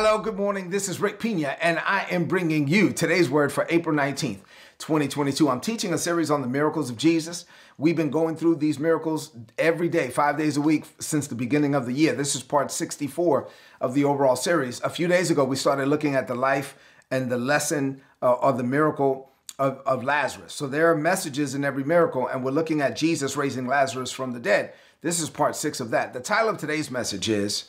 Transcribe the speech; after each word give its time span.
Hello, 0.00 0.18
good 0.18 0.36
morning. 0.36 0.70
This 0.70 0.88
is 0.88 1.00
Rick 1.00 1.18
Pina, 1.18 1.56
and 1.60 1.80
I 1.80 2.06
am 2.08 2.26
bringing 2.26 2.68
you 2.68 2.92
today's 2.92 3.28
word 3.28 3.50
for 3.50 3.66
April 3.68 3.96
19th, 3.96 4.38
2022. 4.78 5.48
I'm 5.48 5.60
teaching 5.60 5.92
a 5.92 5.98
series 5.98 6.30
on 6.30 6.40
the 6.40 6.46
miracles 6.46 6.88
of 6.88 6.96
Jesus. 6.96 7.46
We've 7.78 7.96
been 7.96 8.12
going 8.12 8.36
through 8.36 8.56
these 8.56 8.78
miracles 8.78 9.32
every 9.58 9.88
day, 9.88 10.10
five 10.10 10.38
days 10.38 10.56
a 10.56 10.60
week 10.60 10.84
since 11.00 11.26
the 11.26 11.34
beginning 11.34 11.74
of 11.74 11.84
the 11.84 11.92
year. 11.92 12.14
This 12.14 12.36
is 12.36 12.44
part 12.44 12.70
64 12.70 13.48
of 13.80 13.94
the 13.94 14.04
overall 14.04 14.36
series. 14.36 14.80
A 14.82 14.88
few 14.88 15.08
days 15.08 15.32
ago, 15.32 15.42
we 15.42 15.56
started 15.56 15.88
looking 15.88 16.14
at 16.14 16.28
the 16.28 16.36
life 16.36 16.76
and 17.10 17.28
the 17.28 17.36
lesson 17.36 18.00
uh, 18.22 18.36
of 18.36 18.56
the 18.56 18.62
miracle 18.62 19.32
of, 19.58 19.80
of 19.84 20.04
Lazarus. 20.04 20.54
So 20.54 20.68
there 20.68 20.92
are 20.92 20.96
messages 20.96 21.56
in 21.56 21.64
every 21.64 21.82
miracle, 21.82 22.28
and 22.28 22.44
we're 22.44 22.52
looking 22.52 22.80
at 22.80 22.94
Jesus 22.94 23.36
raising 23.36 23.66
Lazarus 23.66 24.12
from 24.12 24.30
the 24.30 24.38
dead. 24.38 24.74
This 25.00 25.18
is 25.18 25.28
part 25.28 25.56
six 25.56 25.80
of 25.80 25.90
that. 25.90 26.12
The 26.12 26.20
title 26.20 26.50
of 26.50 26.58
today's 26.58 26.88
message 26.88 27.28
is 27.28 27.64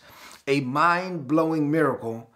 a 0.50 0.62
mind 0.62 1.28
blowing 1.28 1.70
miracle, 1.70 2.30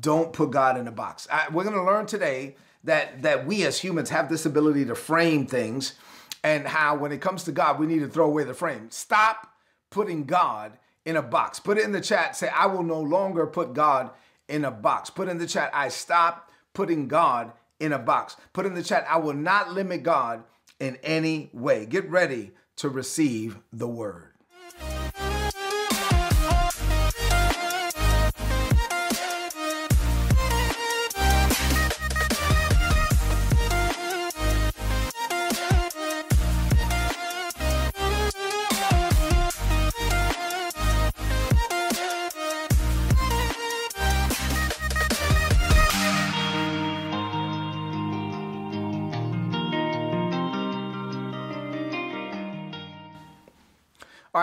don't 0.00 0.32
put 0.32 0.50
God 0.50 0.78
in 0.78 0.88
a 0.88 0.92
box. 0.92 1.28
I, 1.30 1.46
we're 1.52 1.62
going 1.62 1.76
to 1.76 1.84
learn 1.84 2.06
today 2.06 2.56
that, 2.84 3.22
that 3.22 3.46
we 3.46 3.64
as 3.64 3.78
humans 3.78 4.10
have 4.10 4.28
this 4.28 4.46
ability 4.46 4.86
to 4.86 4.94
frame 4.94 5.46
things 5.46 5.94
and 6.42 6.66
how 6.66 6.96
when 6.96 7.12
it 7.12 7.20
comes 7.20 7.44
to 7.44 7.52
God, 7.52 7.78
we 7.78 7.86
need 7.86 8.00
to 8.00 8.08
throw 8.08 8.26
away 8.26 8.44
the 8.44 8.54
frame. 8.54 8.90
Stop 8.90 9.54
putting 9.90 10.24
God 10.24 10.72
in 11.04 11.16
a 11.16 11.22
box. 11.22 11.60
Put 11.60 11.78
it 11.78 11.84
in 11.84 11.92
the 11.92 12.00
chat. 12.00 12.34
Say, 12.34 12.48
I 12.48 12.66
will 12.66 12.82
no 12.82 13.00
longer 13.00 13.46
put 13.46 13.74
God 13.74 14.10
in 14.48 14.64
a 14.64 14.70
box. 14.70 15.10
Put 15.10 15.28
in 15.28 15.38
the 15.38 15.46
chat, 15.46 15.70
I 15.74 15.88
stop 15.88 16.50
putting 16.72 17.08
God 17.08 17.52
in 17.78 17.92
a 17.92 17.98
box. 17.98 18.36
Put 18.54 18.66
in 18.66 18.74
the 18.74 18.82
chat, 18.82 19.06
I 19.08 19.18
will 19.18 19.34
not 19.34 19.72
limit 19.72 20.02
God 20.02 20.44
in 20.80 20.96
any 21.02 21.50
way. 21.52 21.84
Get 21.86 22.08
ready 22.10 22.52
to 22.76 22.88
receive 22.88 23.58
the 23.72 23.88
word. 23.88 24.30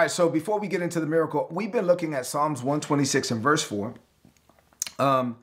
Right, 0.02 0.12
so 0.12 0.30
before 0.30 0.60
we 0.60 0.68
get 0.68 0.82
into 0.82 1.00
the 1.00 1.06
miracle, 1.06 1.48
we've 1.52 1.72
been 1.72 1.86
looking 1.86 2.14
at 2.14 2.26
Psalms 2.26 2.62
126 2.62 3.32
and 3.32 3.42
verse 3.42 3.64
4, 3.64 3.94
um, 5.00 5.38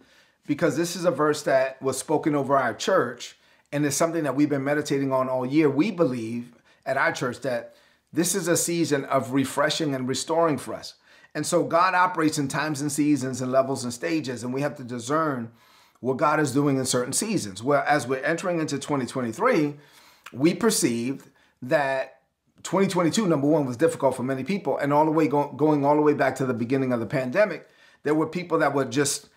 because 0.47 0.77
this 0.77 0.97
is 0.97 1.05
a 1.05 1.11
verse 1.11 1.43
that 1.43 1.81
was 1.81 1.97
spoken 1.97 2.35
over 2.35 2.57
our 2.57 2.75
church, 2.75 3.37
and 3.73 3.87
it's 3.87 3.97
something 3.97 4.25
that 4.25 4.35
we've 4.35 4.49
been 4.49 4.65
meditating 4.65 5.13
on 5.13 5.29
all 5.29 5.47
year. 5.47 5.71
We 5.71 5.91
believe 5.91 6.55
at 6.85 6.97
our 6.97 7.13
church 7.13 7.41
that 7.41 7.77
this 8.13 8.35
is 8.35 8.49
a 8.49 8.57
season 8.57 9.05
of 9.05 9.33
refreshing 9.33 9.95
and 9.95 10.09
restoring 10.09 10.59
for 10.59 10.75
us. 10.75 10.95
And 11.35 11.47
so 11.47 11.63
God 11.63 11.95
operates 11.95 12.39
in 12.39 12.49
times 12.49 12.81
and 12.81 12.91
seasons 12.91 13.41
and 13.41 13.53
levels 13.53 13.85
and 13.85 13.93
stages, 13.93 14.43
and 14.43 14.53
we 14.53 14.63
have 14.63 14.77
to 14.77 14.85
discern 14.85 15.53
what 16.01 16.17
God 16.17 16.41
is 16.41 16.53
doing 16.53 16.79
in 16.79 16.85
certain 16.85 17.13
seasons. 17.13 17.63
Well, 17.63 17.85
as 17.87 18.07
we're 18.07 18.25
entering 18.25 18.61
into 18.61 18.77
2023, 18.77 19.77
we 20.33 20.55
perceived 20.55 21.29
that 21.63 22.18
2022, 22.63 23.27
number 23.27 23.47
one, 23.47 23.67
was 23.67 23.77
difficult 23.77 24.17
for 24.17 24.23
many 24.23 24.45
people. 24.45 24.79
And 24.79 24.93
all 24.93 25.05
the 25.05 25.11
way 25.11 25.29
go, 25.29 25.53
going 25.53 25.85
all 25.85 25.97
the 25.97 26.03
way 26.03 26.15
back 26.15 26.37
to 26.37 26.47
the 26.47 26.55
beginning 26.55 26.93
of 26.93 27.01
the 27.01 27.07
pandemic, 27.07 27.69
there 28.03 28.15
were 28.15 28.27
people 28.27 28.59
that 28.59 28.75
were 28.75 28.85
just 28.85 29.29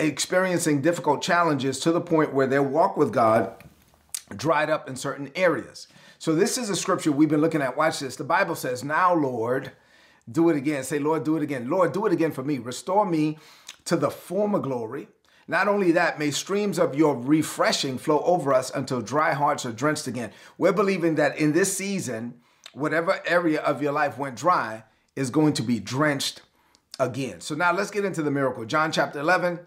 experiencing 0.00 0.82
difficult 0.82 1.22
challenges 1.22 1.78
to 1.80 1.92
the 1.92 2.00
point 2.00 2.34
where 2.34 2.46
their 2.46 2.62
walk 2.62 2.96
with 2.96 3.12
God 3.12 3.52
dried 4.34 4.70
up 4.70 4.88
in 4.88 4.96
certain 4.96 5.30
areas. 5.36 5.88
So 6.18 6.34
this 6.34 6.58
is 6.58 6.70
a 6.70 6.76
scripture 6.76 7.12
we've 7.12 7.28
been 7.28 7.40
looking 7.40 7.62
at. 7.62 7.76
Watch 7.76 8.00
this. 8.00 8.16
The 8.16 8.24
Bible 8.24 8.54
says, 8.54 8.82
Now, 8.82 9.14
Lord, 9.14 9.72
do 10.30 10.48
it 10.48 10.56
again. 10.56 10.82
Say, 10.82 10.98
Lord, 10.98 11.24
do 11.24 11.36
it 11.36 11.42
again. 11.42 11.68
Lord, 11.68 11.92
do 11.92 12.06
it 12.06 12.12
again 12.12 12.32
for 12.32 12.42
me. 12.42 12.58
Restore 12.58 13.06
me 13.06 13.38
to 13.84 13.96
the 13.96 14.10
former 14.10 14.58
glory. 14.58 15.08
Not 15.48 15.68
only 15.68 15.92
that, 15.92 16.18
may 16.18 16.32
streams 16.32 16.78
of 16.78 16.96
your 16.96 17.14
refreshing 17.14 17.98
flow 17.98 18.20
over 18.24 18.52
us 18.52 18.70
until 18.74 19.00
dry 19.00 19.32
hearts 19.32 19.64
are 19.64 19.72
drenched 19.72 20.08
again. 20.08 20.32
We're 20.58 20.72
believing 20.72 21.14
that 21.16 21.38
in 21.38 21.52
this 21.52 21.76
season, 21.76 22.40
whatever 22.76 23.18
area 23.24 23.60
of 23.62 23.80
your 23.80 23.92
life 23.92 24.18
went 24.18 24.36
dry 24.36 24.84
is 25.16 25.30
going 25.30 25.54
to 25.54 25.62
be 25.62 25.80
drenched 25.80 26.42
again. 27.00 27.40
So 27.40 27.54
now 27.54 27.72
let's 27.72 27.90
get 27.90 28.04
into 28.04 28.22
the 28.22 28.30
miracle. 28.30 28.66
John 28.66 28.92
chapter 28.92 29.18
11, 29.18 29.60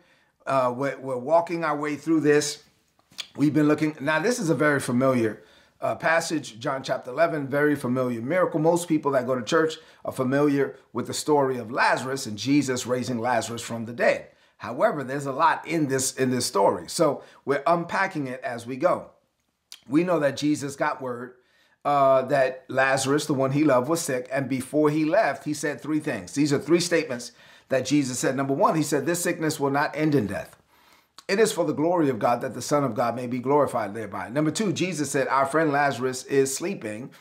uh, 0.45 0.73
we're, 0.75 0.97
we're 0.99 1.17
walking 1.17 1.63
our 1.63 1.75
way 1.75 1.95
through 1.95 2.19
this. 2.19 2.63
We've 3.35 3.53
been 3.53 3.67
looking, 3.67 3.97
now 3.99 4.19
this 4.19 4.37
is 4.37 4.51
a 4.51 4.55
very 4.55 4.79
familiar 4.79 5.41
uh, 5.81 5.95
passage, 5.95 6.59
John 6.59 6.83
chapter 6.83 7.09
11, 7.09 7.47
very 7.47 7.75
familiar 7.75 8.21
miracle. 8.21 8.59
Most 8.59 8.87
people 8.87 9.11
that 9.13 9.25
go 9.25 9.33
to 9.33 9.43
church 9.43 9.77
are 10.05 10.11
familiar 10.11 10.75
with 10.93 11.07
the 11.07 11.13
story 11.13 11.57
of 11.57 11.71
Lazarus 11.71 12.27
and 12.27 12.37
Jesus 12.37 12.85
raising 12.85 13.17
Lazarus 13.17 13.63
from 13.63 13.85
the 13.85 13.93
dead. 13.93 14.27
However, 14.57 15.03
there's 15.03 15.25
a 15.25 15.31
lot 15.31 15.65
in 15.65 15.87
this 15.87 16.13
in 16.15 16.31
this 16.31 16.45
story. 16.45 16.89
So 16.89 17.23
we're 17.45 17.63
unpacking 17.65 18.27
it 18.27 18.41
as 18.43 18.67
we 18.67 18.75
go. 18.75 19.11
We 19.87 20.03
know 20.03 20.19
that 20.19 20.35
Jesus 20.35 20.75
got 20.75 21.01
word 21.01 21.35
uh, 21.85 22.23
that 22.23 22.65
Lazarus, 22.67 23.25
the 23.25 23.33
one 23.33 23.51
he 23.51 23.63
loved, 23.63 23.89
was 23.89 24.01
sick. 24.01 24.27
And 24.31 24.49
before 24.49 24.89
he 24.89 25.05
left, 25.05 25.45
he 25.45 25.53
said 25.53 25.81
three 25.81 25.99
things. 25.99 26.33
These 26.33 26.51
are 26.53 26.59
three 26.59 26.79
statements 26.79 27.31
that 27.69 27.85
Jesus 27.85 28.19
said. 28.19 28.35
Number 28.35 28.53
one, 28.53 28.75
he 28.75 28.83
said, 28.83 29.05
This 29.05 29.21
sickness 29.21 29.59
will 29.59 29.69
not 29.69 29.95
end 29.95 30.15
in 30.15 30.27
death. 30.27 30.55
It 31.27 31.39
is 31.39 31.51
for 31.51 31.63
the 31.63 31.73
glory 31.73 32.09
of 32.09 32.19
God 32.19 32.41
that 32.41 32.55
the 32.55 32.61
Son 32.61 32.83
of 32.83 32.95
God 32.95 33.15
may 33.15 33.27
be 33.27 33.39
glorified 33.39 33.93
thereby. 33.93 34.29
Number 34.29 34.51
two, 34.51 34.73
Jesus 34.73 35.11
said, 35.11 35.27
Our 35.27 35.45
friend 35.45 35.71
Lazarus 35.71 36.23
is 36.25 36.53
sleeping, 36.53 37.11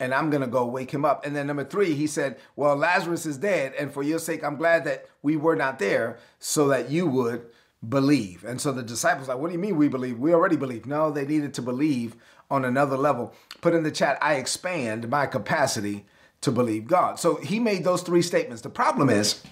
and 0.00 0.14
I'm 0.14 0.30
going 0.30 0.40
to 0.40 0.48
go 0.48 0.66
wake 0.66 0.92
him 0.92 1.04
up. 1.04 1.26
And 1.26 1.36
then 1.36 1.46
number 1.46 1.64
three, 1.64 1.94
he 1.94 2.06
said, 2.06 2.38
Well, 2.56 2.74
Lazarus 2.74 3.26
is 3.26 3.36
dead, 3.36 3.74
and 3.78 3.92
for 3.92 4.02
your 4.02 4.18
sake, 4.18 4.42
I'm 4.42 4.56
glad 4.56 4.84
that 4.84 5.06
we 5.22 5.36
were 5.36 5.56
not 5.56 5.78
there 5.78 6.18
so 6.38 6.68
that 6.68 6.90
you 6.90 7.06
would 7.06 7.46
believe. 7.86 8.44
And 8.44 8.60
so 8.60 8.72
the 8.72 8.82
disciples 8.82 9.28
like, 9.28 9.38
what 9.38 9.48
do 9.48 9.54
you 9.54 9.58
mean 9.58 9.76
we 9.76 9.88
believe? 9.88 10.18
We 10.18 10.34
already 10.34 10.56
believe. 10.56 10.86
No, 10.86 11.10
they 11.10 11.26
needed 11.26 11.54
to 11.54 11.62
believe 11.62 12.16
on 12.50 12.64
another 12.64 12.96
level. 12.96 13.34
Put 13.60 13.74
in 13.74 13.82
the 13.82 13.90
chat, 13.90 14.18
I 14.22 14.34
expand 14.34 15.08
my 15.08 15.26
capacity 15.26 16.06
to 16.40 16.50
believe 16.50 16.86
God. 16.86 17.18
So 17.18 17.36
he 17.36 17.58
made 17.58 17.84
those 17.84 18.02
three 18.02 18.22
statements. 18.22 18.62
The 18.62 18.70
problem 18.70 19.10
is 19.10 19.42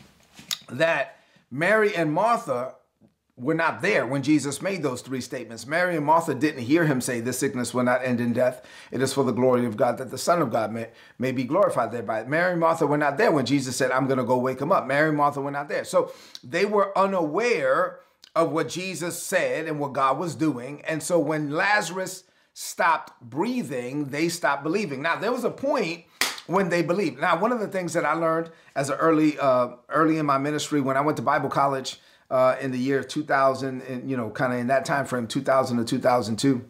that 0.70 1.18
Mary 1.50 1.94
and 1.94 2.12
Martha 2.12 2.74
were 3.36 3.54
not 3.54 3.82
there 3.82 4.06
when 4.06 4.22
Jesus 4.22 4.60
made 4.60 4.82
those 4.82 5.00
three 5.00 5.20
statements. 5.20 5.66
Mary 5.66 5.96
and 5.96 6.04
Martha 6.04 6.34
didn't 6.34 6.64
hear 6.64 6.84
him 6.84 7.00
say, 7.00 7.20
This 7.20 7.38
sickness 7.38 7.72
will 7.72 7.84
not 7.84 8.04
end 8.04 8.20
in 8.20 8.32
death. 8.32 8.64
It 8.90 9.00
is 9.00 9.12
for 9.12 9.24
the 9.24 9.32
glory 9.32 9.64
of 9.64 9.76
God 9.76 9.98
that 9.98 10.10
the 10.10 10.18
Son 10.18 10.42
of 10.42 10.50
God 10.50 10.72
may, 10.72 10.88
may 11.18 11.32
be 11.32 11.44
glorified 11.44 11.92
thereby. 11.92 12.24
Mary 12.24 12.52
and 12.52 12.60
Martha 12.60 12.86
were 12.86 12.98
not 12.98 13.16
there 13.16 13.30
when 13.30 13.46
Jesus 13.46 13.76
said, 13.76 13.90
I'm 13.90 14.06
going 14.06 14.18
to 14.18 14.24
go 14.24 14.38
wake 14.38 14.60
him 14.60 14.72
up. 14.72 14.86
Mary 14.86 15.08
and 15.08 15.16
Martha 15.16 15.40
were 15.40 15.50
not 15.50 15.68
there. 15.68 15.84
So 15.84 16.12
they 16.42 16.64
were 16.64 16.96
unaware 16.98 18.00
of 18.34 18.50
what 18.50 18.68
Jesus 18.68 19.20
said 19.20 19.66
and 19.66 19.78
what 19.78 19.92
God 19.92 20.18
was 20.18 20.34
doing. 20.34 20.82
And 20.82 21.02
so 21.02 21.18
when 21.18 21.50
Lazarus 21.52 22.24
stopped 22.60 23.12
breathing, 23.20 24.06
they 24.06 24.28
stopped 24.28 24.64
believing. 24.64 25.00
Now, 25.00 25.14
there 25.14 25.30
was 25.30 25.44
a 25.44 25.50
point 25.50 26.02
when 26.48 26.70
they 26.70 26.82
believed. 26.82 27.20
Now, 27.20 27.38
one 27.38 27.52
of 27.52 27.60
the 27.60 27.68
things 27.68 27.92
that 27.92 28.04
I 28.04 28.14
learned 28.14 28.50
as 28.74 28.90
early, 28.90 29.38
uh, 29.38 29.76
early 29.88 30.18
in 30.18 30.26
my 30.26 30.38
ministry 30.38 30.80
when 30.80 30.96
I 30.96 31.00
went 31.00 31.16
to 31.18 31.22
Bible 31.22 31.50
college 31.50 32.00
uh, 32.32 32.56
in 32.60 32.72
the 32.72 32.78
year 32.78 33.04
2000, 33.04 33.82
and 33.82 34.10
you 34.10 34.16
know, 34.16 34.30
kind 34.30 34.52
of 34.52 34.58
in 34.58 34.66
that 34.66 34.84
time 34.84 35.06
frame, 35.06 35.28
2000 35.28 35.76
to 35.76 35.84
2002, 35.84 36.64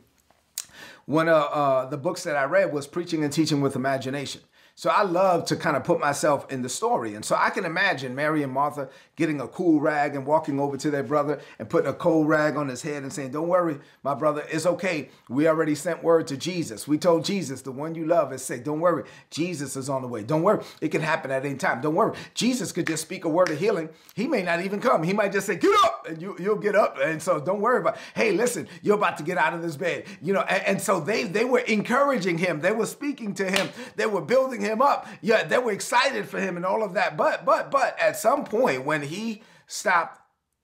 one 1.07 1.27
of 1.27 1.51
uh, 1.51 1.89
the 1.89 1.97
books 1.97 2.23
that 2.25 2.37
I 2.37 2.45
read 2.45 2.71
was 2.71 2.87
Preaching 2.87 3.25
and 3.25 3.33
Teaching 3.33 3.63
with 3.63 3.75
Imagination. 3.75 4.43
So 4.79 4.91
I 4.91 5.03
love 5.03 5.45
to 5.47 5.57
kind 5.57 5.77
of 5.77 5.83
put 5.83 5.99
myself 5.99 6.53
in 6.53 6.63
the 6.63 6.69
story. 6.69 7.17
And 7.17 7.25
so 7.25 7.35
I 7.35 7.51
can 7.51 7.65
imagine 7.65 8.15
Mary 8.15 8.45
and 8.45 8.53
Martha 8.53 8.89
getting 9.17 9.41
a 9.41 9.49
cool 9.49 9.81
rag 9.81 10.15
and 10.15 10.25
walking 10.25 10.61
over 10.61 10.77
to 10.77 10.89
their 10.89 11.03
brother 11.03 11.41
and 11.59 11.69
putting 11.69 11.91
a 11.91 11.93
cold 11.93 12.29
rag 12.29 12.57
on 12.57 12.69
his 12.69 12.83
head 12.83 13.03
and 13.03 13.13
saying, 13.13 13.33
Don't 13.33 13.49
worry, 13.49 13.81
my 14.05 14.15
brother, 14.15 14.45
it's 14.49 14.67
okay. 14.67 15.09
We 15.29 15.49
already 15.49 15.75
sent 15.75 16.05
word 16.05 16.29
to 16.29 16.37
Jesus. 16.37 16.87
We 16.87 16.97
told 16.97 17.25
Jesus, 17.25 17.63
the 17.63 17.73
one 17.73 17.97
you 17.97 18.07
love, 18.07 18.33
is 18.33 18.45
say, 18.45 18.61
Don't 18.61 18.79
worry, 18.79 19.03
Jesus 19.31 19.75
is 19.75 19.89
on 19.89 20.01
the 20.01 20.07
way. 20.07 20.23
Don't 20.23 20.45
worry, 20.45 20.63
it 20.81 20.91
can 20.91 21.03
happen 21.03 21.33
at 21.33 21.45
any 21.45 21.57
time. 21.57 21.81
Don't 21.81 21.97
worry. 21.97 22.17
Jesus 22.35 22.71
could 22.71 22.87
just 22.87 23.03
speak 23.03 23.25
a 23.25 23.29
word 23.29 23.51
of 23.51 23.59
healing. 23.59 23.89
He 24.15 24.29
may 24.29 24.45
not 24.45 24.65
even 24.65 24.81
come. 24.81 25.03
He 25.03 25.13
might 25.13 25.33
just 25.33 25.49
say, 25.49 25.57
Get 25.57 25.75
up, 25.83 26.07
and 26.09 26.23
you, 26.23 26.37
you'll 26.39 26.55
get 26.55 26.77
up. 26.77 26.99
And 27.03 27.21
so 27.21 27.41
don't 27.41 27.61
worry 27.61 27.81
about, 27.81 27.97
hey, 28.15 28.31
listen, 28.31 28.69
you're 28.83 28.95
about 28.95 29.19
to 29.19 29.25
get 29.25 29.39
out 29.39 29.55
of 29.55 29.61
this 29.61 29.75
bed. 29.75 30.05
You 30.23 30.35
know, 30.35 30.43
and, 30.43 30.63
and 30.65 30.81
so 30.81 31.01
they 31.01 31.25
they 31.25 31.45
were 31.45 31.59
encouraging 31.59 32.39
him, 32.39 32.61
they 32.61 32.71
were 32.71 32.87
speaking 32.87 33.35
to 33.35 33.51
him, 33.51 33.71
they 33.97 34.07
were 34.07 34.21
building 34.21 34.61
him 34.61 34.68
him 34.69 34.83
up. 34.83 35.07
Yeah, 35.21 35.45
they 35.45 35.59
were 35.59 35.73
excited 35.73 36.29
for 36.29 36.41
him 36.41 36.57
and 36.57 36.67
all 36.67 36.83
of 36.83 36.95
that. 36.95 37.17
But 37.17 37.45
but 37.45 37.71
but 37.71 37.99
at 38.01 38.17
some 38.17 38.45
point 38.45 38.85
when 38.85 39.03
he 39.03 39.43
stopped 39.67 40.21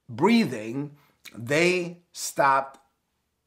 breathing, 0.08 0.96
they 1.36 2.02
stopped 2.12 2.80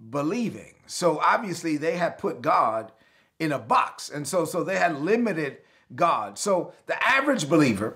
believing. 0.09 0.75
So 0.87 1.19
obviously 1.19 1.77
they 1.77 1.97
had 1.97 2.17
put 2.17 2.41
God 2.41 2.91
in 3.39 3.51
a 3.51 3.59
box. 3.59 4.09
And 4.09 4.27
so 4.27 4.45
so 4.45 4.63
they 4.63 4.77
had 4.77 4.99
limited 4.99 5.57
God. 5.95 6.37
So 6.37 6.73
the 6.85 7.01
average 7.07 7.47
believer 7.47 7.95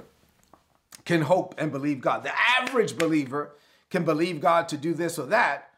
can 1.06 1.22
hope 1.22 1.56
and 1.58 1.72
believe 1.72 2.02
God. 2.02 2.24
The 2.24 2.34
average 2.60 2.98
believer 2.98 3.56
can 3.90 4.06
believe 4.06 4.40
God 4.40 4.70
to 4.70 4.78
do 4.78 4.94
this 4.94 5.20
or 5.20 5.26
that. 5.28 5.72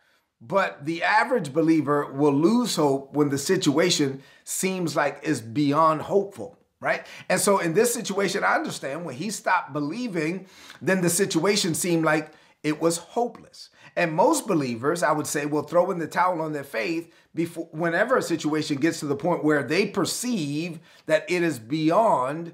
But 0.46 0.86
the 0.86 1.04
average 1.04 1.54
believer 1.54 2.12
will 2.12 2.34
lose 2.34 2.76
hope 2.76 3.14
when 3.14 3.30
the 3.30 3.38
situation 3.38 4.22
seems 4.44 4.94
like 4.96 5.22
it's 5.24 5.40
beyond 5.40 6.02
hopeful, 6.02 6.58
right? 6.84 7.06
And 7.30 7.40
so 7.40 7.60
in 7.60 7.74
this 7.74 7.94
situation, 7.94 8.44
I 8.44 8.56
understand 8.56 9.06
when 9.06 9.16
he 9.16 9.30
stopped 9.30 9.74
believing, 9.74 10.46
then 10.82 11.02
the 11.02 11.10
situation 11.10 11.74
seemed 11.74 12.06
like 12.06 12.32
it 12.62 12.82
was 12.82 12.98
hopeless. 12.98 13.70
And 13.96 14.14
most 14.14 14.48
believers, 14.48 15.04
I 15.04 15.12
would 15.12 15.28
say, 15.28 15.46
will 15.46 15.64
throw 15.64 15.92
in 15.92 16.00
the 16.00 16.08
towel 16.08 16.42
on 16.42 16.54
their 16.54 16.64
faith 16.64 17.14
before 17.36 17.68
whenever 17.72 18.18
a 18.18 18.22
situation 18.22 18.78
gets 18.78 19.00
to 19.00 19.06
the 19.06 19.16
point 19.16 19.44
where 19.44 19.64
they 19.64 19.86
perceive 19.88 20.80
that 21.06 21.30
it 21.30 21.44
is 21.44 21.60
beyond 21.60 22.54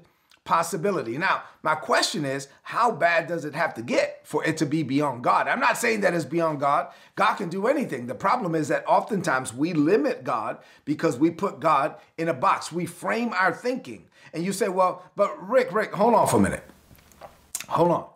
possibility. 0.50 1.16
Now, 1.16 1.44
my 1.62 1.76
question 1.76 2.24
is, 2.24 2.48
how 2.64 2.90
bad 2.90 3.28
does 3.28 3.44
it 3.44 3.54
have 3.54 3.72
to 3.74 3.82
get 3.82 4.26
for 4.26 4.44
it 4.44 4.56
to 4.56 4.66
be 4.66 4.82
beyond 4.82 5.22
God? 5.22 5.46
I'm 5.46 5.60
not 5.60 5.78
saying 5.78 6.00
that 6.00 6.12
it's 6.12 6.24
beyond 6.24 6.58
God. 6.58 6.88
God 7.14 7.36
can 7.36 7.48
do 7.48 7.68
anything. 7.68 8.08
The 8.08 8.16
problem 8.16 8.56
is 8.56 8.66
that 8.66 8.84
oftentimes 8.84 9.54
we 9.54 9.74
limit 9.74 10.24
God 10.24 10.58
because 10.84 11.16
we 11.16 11.30
put 11.30 11.60
God 11.60 11.94
in 12.18 12.28
a 12.28 12.34
box. 12.34 12.72
We 12.72 12.84
frame 12.84 13.32
our 13.32 13.54
thinking. 13.54 14.08
And 14.34 14.44
you 14.44 14.52
say, 14.52 14.68
well, 14.68 15.04
but 15.14 15.40
Rick, 15.48 15.72
Rick, 15.72 15.94
hold 15.94 16.14
on 16.14 16.26
for 16.26 16.38
a 16.38 16.40
minute. 16.40 16.64
Hold 17.68 17.92
on. 17.92 18.06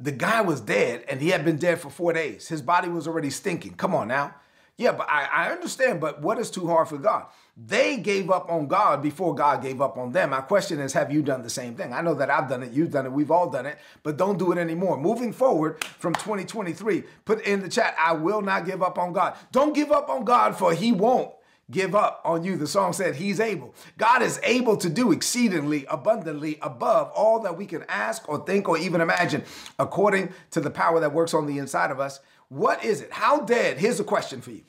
The 0.00 0.10
guy 0.10 0.40
was 0.40 0.60
dead 0.60 1.04
and 1.08 1.20
he 1.20 1.28
had 1.28 1.44
been 1.44 1.56
dead 1.56 1.80
for 1.80 1.88
four 1.88 2.12
days. 2.12 2.48
His 2.48 2.62
body 2.62 2.88
was 2.88 3.06
already 3.06 3.30
stinking. 3.30 3.74
Come 3.74 3.94
on 3.94 4.08
now. 4.08 4.34
Yeah, 4.76 4.90
but 4.92 5.08
I, 5.08 5.24
I 5.24 5.50
understand, 5.52 6.00
but 6.00 6.20
what 6.20 6.38
is 6.38 6.50
too 6.50 6.66
hard 6.66 6.88
for 6.88 6.98
God? 6.98 7.26
They 7.56 7.96
gave 7.98 8.28
up 8.28 8.50
on 8.50 8.66
God 8.66 9.00
before 9.00 9.32
God 9.32 9.62
gave 9.62 9.80
up 9.80 9.96
on 9.96 10.10
them. 10.10 10.30
My 10.30 10.40
question 10.40 10.80
is, 10.80 10.92
have 10.94 11.12
you 11.12 11.22
done 11.22 11.42
the 11.42 11.50
same 11.50 11.76
thing? 11.76 11.92
I 11.92 12.00
know 12.00 12.14
that 12.14 12.28
I've 12.28 12.48
done 12.48 12.64
it, 12.64 12.72
you've 12.72 12.90
done 12.90 13.06
it, 13.06 13.12
we've 13.12 13.30
all 13.30 13.48
done 13.48 13.66
it, 13.66 13.78
but 14.02 14.16
don't 14.16 14.36
do 14.36 14.50
it 14.50 14.58
anymore. 14.58 14.96
Moving 14.96 15.32
forward 15.32 15.82
from 15.84 16.14
2023, 16.14 17.04
put 17.24 17.42
in 17.42 17.60
the 17.60 17.68
chat, 17.68 17.94
I 18.00 18.14
will 18.14 18.42
not 18.42 18.66
give 18.66 18.82
up 18.82 18.98
on 18.98 19.12
God. 19.12 19.36
Don't 19.52 19.74
give 19.74 19.92
up 19.92 20.08
on 20.08 20.24
God, 20.24 20.56
for 20.56 20.74
He 20.74 20.90
won't 20.90 21.30
give 21.70 21.94
up 21.94 22.20
on 22.24 22.44
you. 22.44 22.56
The 22.56 22.66
song 22.66 22.92
said 22.92 23.16
he's 23.16 23.40
able. 23.40 23.74
God 23.96 24.22
is 24.22 24.38
able 24.42 24.76
to 24.78 24.90
do 24.90 25.12
exceedingly 25.12 25.86
abundantly 25.86 26.58
above 26.60 27.10
all 27.14 27.40
that 27.40 27.56
we 27.56 27.66
can 27.66 27.84
ask 27.88 28.28
or 28.28 28.44
think 28.44 28.68
or 28.68 28.76
even 28.76 29.00
imagine 29.00 29.44
according 29.78 30.32
to 30.50 30.60
the 30.60 30.70
power 30.70 31.00
that 31.00 31.12
works 31.12 31.34
on 31.34 31.46
the 31.46 31.58
inside 31.58 31.90
of 31.90 32.00
us. 32.00 32.20
What 32.54 32.84
is 32.84 33.00
it? 33.00 33.12
How 33.12 33.40
dead? 33.40 33.78
Here's 33.78 33.98
a 33.98 34.04
question 34.04 34.40
for 34.40 34.52
you. 34.52 34.62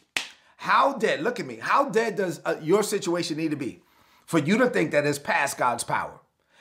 How 0.57 0.93
dead, 0.93 1.21
look 1.21 1.39
at 1.39 1.45
me, 1.45 1.57
how 1.57 1.87
dead 1.87 2.15
does 2.15 2.41
uh, 2.43 2.55
your 2.59 2.81
situation 2.81 3.37
need 3.37 3.51
to 3.51 3.57
be 3.57 3.83
for 4.25 4.39
you 4.39 4.57
to 4.57 4.67
think 4.71 4.89
that 4.89 5.05
it's 5.05 5.19
past 5.19 5.59
God's 5.59 5.83
power? 5.83 6.19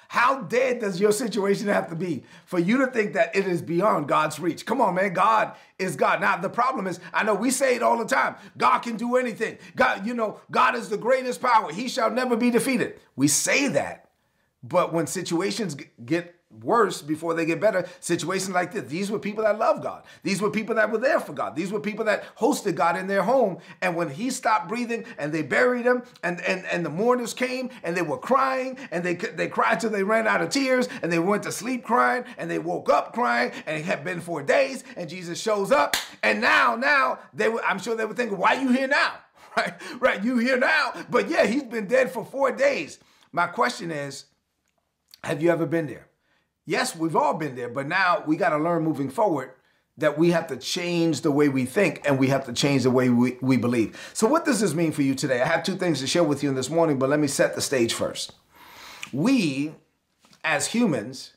How 0.09 0.43
dead 0.43 0.81
does 0.81 1.01
your 1.01 1.13
situation 1.13 1.69
have 1.69 1.89
to 1.89 1.97
be 1.97 2.25
for 2.45 2.59
you 2.59 2.77
to 2.77 2.89
think 2.89 3.15
that 3.15 3.35
it 3.35 3.47
is 3.47 3.63
beyond 3.63 4.07
God's 4.07 4.39
reach? 4.39 4.67
Come 4.67 4.83
on, 4.83 4.97
man. 4.97 5.15
God 5.15 5.55
is 5.79 5.97
God. 5.97 6.21
Now, 6.21 6.37
the 6.37 6.51
problem 6.51 6.87
is, 6.87 7.01
I 7.15 7.25
know 7.25 7.35
we 7.35 7.51
say 7.51 7.75
it 7.75 7.83
all 7.83 7.97
the 7.97 8.05
time 8.05 8.37
God 8.59 8.81
can 8.81 8.99
do 8.99 9.17
anything. 9.17 9.57
God, 9.77 10.07
you 10.07 10.13
know, 10.13 10.43
God 10.51 10.75
is 10.75 10.91
the 10.91 10.99
greatest 10.99 11.41
power. 11.41 11.73
He 11.73 11.89
shall 11.89 12.11
never 12.11 12.37
be 12.37 12.51
defeated. 12.51 13.01
We 13.17 13.29
say 13.29 13.69
that. 13.69 14.11
But 14.63 14.93
when 14.93 15.07
situations 15.07 15.75
get 16.05 16.34
worse 16.63 17.03
before 17.03 17.35
they 17.35 17.45
get 17.45 17.61
better. 17.61 17.89
Situations 18.01 18.55
like 18.55 18.73
this. 18.73 18.85
These 18.85 19.11
were 19.11 19.19
people 19.19 19.45
that 19.45 19.59
loved 19.59 19.83
God. 19.83 20.05
These 20.23 20.41
were 20.41 20.51
people 20.51 20.75
that 20.77 20.91
were 20.91 20.99
there 20.99 21.21
for 21.21 21.33
God. 21.33 21.57
These 21.57 21.73
were 21.73 21.81
people 21.81 22.05
that 22.07 22.37
hosted 22.37 22.75
God 22.75 22.97
in 22.97 23.07
their 23.07 23.23
home. 23.23 23.59
And 23.81 23.97
when 23.97 24.11
he 24.11 24.31
stopped 24.31 24.69
breathing 24.69 25.05
and 25.19 25.33
they 25.33 25.43
buried 25.43 25.87
him 25.87 26.03
and, 26.23 26.41
and, 26.43 26.65
and 26.67 26.85
the 26.85 26.91
mourners 26.91 27.35
came 27.35 27.71
and 27.83 27.97
they 27.97 28.03
were 28.03 28.19
crying 28.19 28.79
and 28.91 29.05
they, 29.05 29.15
they 29.15 29.49
cried 29.49 29.81
till 29.81 29.91
they 29.91 30.05
ran 30.05 30.27
out 30.27 30.43
of 30.43 30.51
tears 30.51 30.89
and 31.03 31.11
they 31.11 31.19
went 31.19 31.43
to 31.45 31.53
sleep 31.53 31.85
crying 31.85 32.25
and 32.39 32.51
they 32.51 32.59
woke 32.59 32.91
up 32.91 33.13
crying 33.13 33.53
and 33.67 33.79
it 33.79 33.85
had 33.85 34.05
been 34.05 34.21
four 34.21 34.43
days 34.43 34.85
and 34.97 35.09
Jesus 35.09 35.41
shows 35.41 35.73
up. 35.73 35.97
And 36.23 36.41
now, 36.41 36.77
now, 36.77 37.19
they 37.33 37.49
were, 37.49 37.63
I'm 37.65 37.79
sure 37.79 37.97
they 37.97 38.05
were 38.05 38.15
thinking, 38.15 38.39
why 38.39 38.57
are 38.57 38.63
you 38.63 38.71
here 38.71 38.89
now? 38.89 39.15
Right, 39.57 39.75
right, 40.01 40.25
you 40.25 40.39
here 40.39 40.59
now. 40.59 40.93
But 41.09 41.31
yeah, 41.31 41.47
he's 41.47 41.63
been 41.63 41.87
dead 41.87 42.11
for 42.11 42.25
four 42.25 42.51
days. 42.51 42.99
My 43.31 43.47
question 43.47 43.93
is, 43.93 44.25
have 45.23 45.41
you 45.41 45.51
ever 45.51 45.65
been 45.65 45.87
there? 45.87 46.09
Yes, 46.67 46.97
we've 46.97 47.17
all 47.17 47.35
been 47.35 47.55
there, 47.55 47.69
but 47.69 47.87
now 47.87 48.23
we 48.27 48.37
got 48.37 48.51
to 48.51 48.59
learn 48.59 48.83
moving 48.83 49.11
forward 49.11 49.51
that 49.97 50.19
we 50.19 50.31
have 50.31 50.47
to 50.49 50.57
change 50.57 51.21
the 51.21 51.31
way 51.31 51.49
we 51.49 51.65
think 51.65 52.03
and 52.05 52.19
we 52.19 52.29
have 52.29 52.45
to 52.47 52.53
change 52.53 52.83
the 52.83 52.91
way 52.91 53.09
we, 53.09 53.37
we 53.41 53.57
believe. 53.57 54.11
So, 54.13 54.27
what 54.27 54.45
does 54.45 54.61
this 54.61 54.75
mean 54.75 54.93
for 54.93 55.03
you 55.03 55.15
today? 55.15 55.41
I 55.41 55.47
have 55.47 55.63
two 55.63 55.77
things 55.77 56.01
to 56.01 56.07
share 56.07 56.25
with 56.25 56.43
you 56.43 56.49
in 56.49 56.55
this 56.55 56.71
morning, 56.71 56.99
but 56.99 57.09
let 57.09 57.21
me 57.21 57.29
set 57.29 57.55
the 57.55 57.61
stage 57.61 57.95
first. 57.95 58.33
We, 59.13 59.75
as 60.43 60.69
humans, 60.69 61.35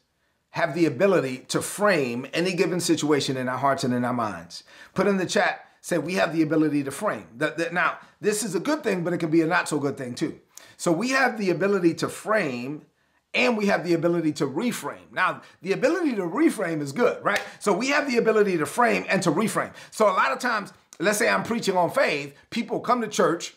have 0.51 0.73
the 0.73 0.85
ability 0.85 1.45
to 1.49 1.61
frame 1.61 2.25
any 2.33 2.53
given 2.53 2.79
situation 2.79 3.37
in 3.37 3.47
our 3.47 3.59
hearts 3.59 3.83
and 3.83 3.93
in 3.93 4.03
our 4.03 4.13
minds. 4.13 4.63
Put 4.95 5.05
in 5.05 5.17
the 5.17 5.27
chat, 5.27 5.65
say 5.81 5.99
we 5.99 6.15
have 6.15 6.33
the 6.33 6.41
ability 6.41 6.83
to 6.83 6.91
frame. 6.91 7.27
now, 7.71 7.99
this 8.21 8.43
is 8.43 8.55
a 8.55 8.59
good 8.59 8.83
thing, 8.83 9.03
but 9.03 9.13
it 9.13 9.19
can 9.19 9.29
be 9.29 9.41
a 9.41 9.47
not 9.47 9.69
so 9.69 9.77
good 9.77 9.97
thing 9.97 10.15
too. 10.15 10.39
So, 10.77 10.91
we 10.91 11.09
have 11.09 11.37
the 11.37 11.51
ability 11.51 11.93
to 11.95 12.09
frame 12.09 12.85
and 13.37 13.55
we 13.55 13.67
have 13.67 13.83
the 13.85 13.93
ability 13.93 14.33
to 14.33 14.47
reframe. 14.47 15.11
Now, 15.11 15.41
the 15.61 15.71
ability 15.71 16.15
to 16.15 16.23
reframe 16.23 16.81
is 16.81 16.91
good, 16.91 17.23
right? 17.23 17.41
So 17.59 17.71
we 17.71 17.89
have 17.89 18.09
the 18.09 18.17
ability 18.17 18.57
to 18.57 18.65
frame 18.65 19.05
and 19.07 19.21
to 19.23 19.31
reframe. 19.31 19.71
So 19.91 20.07
a 20.07 20.11
lot 20.11 20.31
of 20.31 20.39
times, 20.39 20.73
let's 20.99 21.19
say 21.19 21.29
I'm 21.29 21.43
preaching 21.43 21.77
on 21.77 21.91
faith, 21.91 22.35
people 22.49 22.79
come 22.79 22.99
to 23.01 23.07
church 23.07 23.53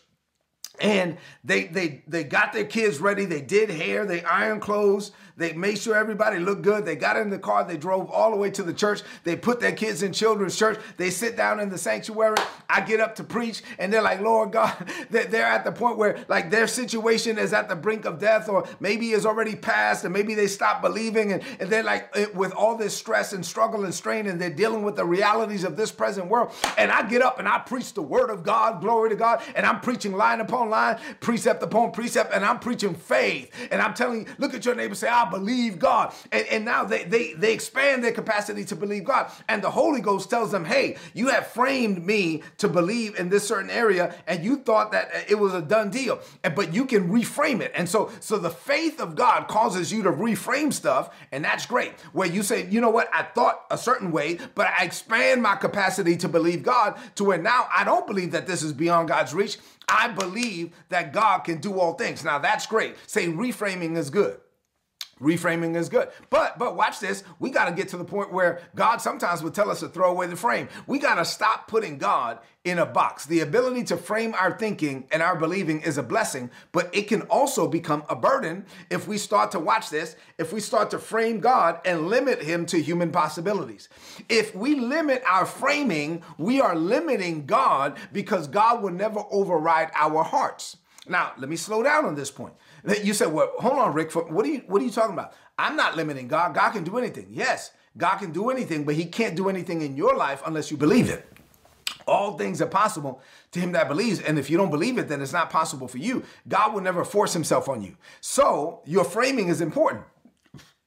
and 0.81 1.17
they 1.43 1.65
they 1.65 2.03
they 2.07 2.23
got 2.23 2.53
their 2.53 2.65
kids 2.65 2.99
ready. 2.99 3.25
They 3.25 3.41
did 3.41 3.69
hair. 3.69 4.05
They 4.05 4.23
iron 4.23 4.59
clothes. 4.59 5.11
They 5.37 5.53
made 5.53 5.79
sure 5.79 5.95
everybody 5.95 6.39
looked 6.39 6.61
good. 6.61 6.85
They 6.85 6.95
got 6.95 7.17
in 7.17 7.29
the 7.29 7.39
car. 7.39 7.63
They 7.63 7.77
drove 7.77 8.11
all 8.11 8.31
the 8.31 8.37
way 8.37 8.51
to 8.51 8.63
the 8.63 8.73
church. 8.73 9.01
They 9.23 9.35
put 9.35 9.59
their 9.59 9.71
kids 9.71 10.03
in 10.03 10.13
children's 10.13 10.55
church. 10.55 10.79
They 10.97 11.09
sit 11.09 11.35
down 11.35 11.59
in 11.59 11.69
the 11.69 11.77
sanctuary. 11.77 12.37
I 12.69 12.81
get 12.81 12.99
up 12.99 13.15
to 13.15 13.23
preach 13.23 13.63
and 13.79 13.91
they're 13.91 14.01
like 14.01 14.21
lord 14.21 14.51
god 14.51 14.73
they're 15.09 15.45
at 15.45 15.63
the 15.63 15.71
point 15.71 15.97
where 15.97 16.23
like 16.27 16.49
their 16.49 16.67
situation 16.67 17.37
is 17.37 17.53
at 17.53 17.67
the 17.69 17.75
brink 17.75 18.05
of 18.05 18.19
death 18.19 18.49
or 18.49 18.67
maybe 18.79 19.11
is 19.11 19.25
already 19.25 19.55
passed 19.55 20.03
and 20.03 20.13
maybe 20.13 20.35
they 20.35 20.47
stop 20.47 20.81
believing 20.81 21.33
and, 21.33 21.43
and 21.59 21.69
they're 21.69 21.83
like 21.83 22.09
eh, 22.15 22.27
with 22.33 22.51
all 22.53 22.75
this 22.75 22.95
stress 22.95 23.33
and 23.33 23.45
struggle 23.45 23.83
and 23.83 23.93
strain 23.93 24.27
and 24.27 24.39
they're 24.39 24.49
dealing 24.49 24.83
with 24.83 24.95
the 24.95 25.05
realities 25.05 25.63
of 25.63 25.75
this 25.75 25.91
present 25.91 26.27
world. 26.27 26.51
And 26.77 26.91
i 26.91 27.07
get 27.07 27.21
up 27.21 27.39
and 27.39 27.47
i 27.47 27.59
preach 27.59 27.93
the 27.93 28.01
word 28.01 28.29
of 28.29 28.43
god. 28.43 28.81
Glory 28.81 29.09
to 29.09 29.15
god. 29.15 29.41
And 29.55 29.65
i'm 29.65 29.79
preaching 29.81 30.13
line 30.13 30.39
upon 30.39 30.69
line, 30.71 30.97
precept 31.19 31.61
upon 31.61 31.91
precept, 31.91 32.33
and 32.33 32.43
I'm 32.43 32.57
preaching 32.59 32.95
faith. 32.95 33.53
And 33.69 33.81
I'm 33.81 33.93
telling 33.93 34.21
you, 34.21 34.25
look 34.39 34.55
at 34.55 34.65
your 34.65 34.73
neighbor, 34.73 34.95
say, 34.95 35.07
I 35.07 35.29
believe 35.29 35.77
God. 35.77 36.13
And, 36.31 36.47
and 36.47 36.65
now 36.65 36.83
they, 36.83 37.03
they, 37.03 37.33
they 37.33 37.53
expand 37.53 38.03
their 38.03 38.11
capacity 38.11 38.65
to 38.65 38.75
believe 38.75 39.03
God. 39.03 39.31
And 39.47 39.61
the 39.61 39.69
Holy 39.69 40.01
Ghost 40.01 40.29
tells 40.29 40.51
them, 40.51 40.65
hey, 40.65 40.97
you 41.13 41.27
have 41.27 41.47
framed 41.47 42.03
me 42.03 42.41
to 42.57 42.67
believe 42.67 43.19
in 43.19 43.29
this 43.29 43.47
certain 43.47 43.69
area, 43.69 44.15
and 44.25 44.43
you 44.43 44.57
thought 44.57 44.91
that 44.93 45.09
uh, 45.13 45.19
it 45.29 45.35
was 45.35 45.53
a 45.53 45.61
done 45.61 45.91
deal. 45.91 46.19
But 46.55 46.73
you 46.73 46.85
can 46.85 47.09
reframe 47.09 47.61
it. 47.61 47.71
And 47.75 47.87
so, 47.87 48.11
so 48.19 48.37
the 48.37 48.49
faith 48.49 48.99
of 48.99 49.15
God 49.15 49.47
causes 49.47 49.91
you 49.91 50.01
to 50.03 50.11
reframe 50.11 50.73
stuff, 50.73 51.13
and 51.31 51.43
that's 51.43 51.65
great. 51.65 51.91
Where 52.13 52.27
you 52.27 52.41
say, 52.41 52.67
you 52.69 52.81
know 52.81 52.89
what, 52.89 53.09
I 53.13 53.23
thought 53.23 53.65
a 53.69 53.77
certain 53.77 54.11
way, 54.11 54.39
but 54.55 54.67
I 54.67 54.85
expand 54.85 55.41
my 55.41 55.55
capacity 55.55 56.15
to 56.17 56.29
believe 56.29 56.63
God 56.63 56.97
to 57.15 57.23
where 57.23 57.37
now 57.37 57.67
I 57.75 57.83
don't 57.83 58.07
believe 58.07 58.31
that 58.31 58.47
this 58.47 58.63
is 58.63 58.73
beyond 58.73 59.09
God's 59.09 59.33
reach. 59.33 59.57
I 59.91 60.07
believe 60.07 60.71
that 60.89 61.11
God 61.11 61.39
can 61.39 61.59
do 61.59 61.79
all 61.79 61.93
things. 61.93 62.23
Now 62.23 62.39
that's 62.39 62.65
great. 62.65 62.95
Say 63.07 63.27
reframing 63.27 63.97
is 63.97 64.09
good. 64.09 64.39
Reframing 65.21 65.75
is 65.75 65.87
good. 65.87 66.09
But 66.29 66.57
but 66.57 66.75
watch 66.75 66.99
this. 66.99 67.23
We 67.39 67.51
got 67.51 67.65
to 67.65 67.75
get 67.75 67.89
to 67.89 67.97
the 67.97 68.03
point 68.03 68.33
where 68.33 68.61
God 68.75 68.97
sometimes 68.97 69.43
will 69.43 69.51
tell 69.51 69.69
us 69.69 69.81
to 69.81 69.87
throw 69.87 70.09
away 70.09 70.27
the 70.27 70.35
frame. 70.35 70.67
We 70.87 70.97
got 70.97 71.15
to 71.15 71.25
stop 71.25 71.67
putting 71.67 71.97
God 71.97 72.39
in 72.63 72.79
a 72.79 72.85
box. 72.85 73.25
The 73.25 73.39
ability 73.39 73.83
to 73.85 73.97
frame 73.97 74.33
our 74.35 74.57
thinking 74.57 75.07
and 75.11 75.21
our 75.21 75.35
believing 75.35 75.81
is 75.81 75.97
a 75.97 76.03
blessing, 76.03 76.49
but 76.71 76.93
it 76.95 77.03
can 77.03 77.21
also 77.23 77.67
become 77.67 78.03
a 78.09 78.15
burden 78.15 78.65
if 78.89 79.07
we 79.07 79.17
start 79.17 79.51
to 79.51 79.59
watch 79.59 79.89
this, 79.89 80.15
if 80.37 80.53
we 80.53 80.59
start 80.59 80.91
to 80.91 80.99
frame 80.99 81.39
God 81.39 81.79
and 81.85 82.07
limit 82.07 82.41
him 82.41 82.65
to 82.67 82.81
human 82.81 83.11
possibilities. 83.11 83.89
If 84.29 84.55
we 84.55 84.75
limit 84.75 85.23
our 85.27 85.45
framing, 85.45 86.23
we 86.37 86.61
are 86.61 86.75
limiting 86.75 87.45
God 87.45 87.97
because 88.11 88.47
God 88.47 88.81
will 88.81 88.91
never 88.91 89.23
override 89.31 89.91
our 89.95 90.23
hearts. 90.23 90.77
Now, 91.07 91.33
let 91.37 91.49
me 91.49 91.55
slow 91.55 91.81
down 91.81 92.05
on 92.05 92.13
this 92.13 92.29
point. 92.29 92.53
You 93.03 93.13
said, 93.13 93.31
"Well, 93.31 93.51
hold 93.59 93.79
on, 93.79 93.93
Rick. 93.93 94.13
What 94.13 94.45
are 94.45 94.49
you 94.49 94.63
What 94.67 94.81
are 94.81 94.85
you 94.85 94.91
talking 94.91 95.13
about? 95.13 95.33
I'm 95.57 95.75
not 95.75 95.95
limiting 95.95 96.27
God. 96.27 96.55
God 96.55 96.71
can 96.71 96.83
do 96.83 96.97
anything. 96.97 97.27
Yes, 97.29 97.71
God 97.97 98.17
can 98.17 98.31
do 98.31 98.49
anything, 98.49 98.83
but 98.83 98.95
He 98.95 99.05
can't 99.05 99.35
do 99.35 99.49
anything 99.49 99.81
in 99.81 99.95
your 99.95 100.15
life 100.15 100.41
unless 100.45 100.71
you 100.71 100.77
believe 100.77 101.09
it. 101.09 101.27
All 102.07 102.37
things 102.37 102.61
are 102.61 102.67
possible 102.67 103.21
to 103.51 103.59
him 103.59 103.73
that 103.73 103.87
believes. 103.87 104.19
And 104.19 104.39
if 104.39 104.49
you 104.49 104.57
don't 104.57 104.69
believe 104.69 104.97
it, 104.97 105.07
then 105.07 105.21
it's 105.21 105.33
not 105.33 105.49
possible 105.49 105.87
for 105.87 105.97
you. 105.97 106.23
God 106.47 106.73
will 106.73 106.81
never 106.81 107.05
force 107.05 107.33
himself 107.33 107.69
on 107.69 107.81
you. 107.81 107.95
So 108.19 108.81
your 108.85 109.03
framing 109.03 109.49
is 109.49 109.61
important. 109.61 110.03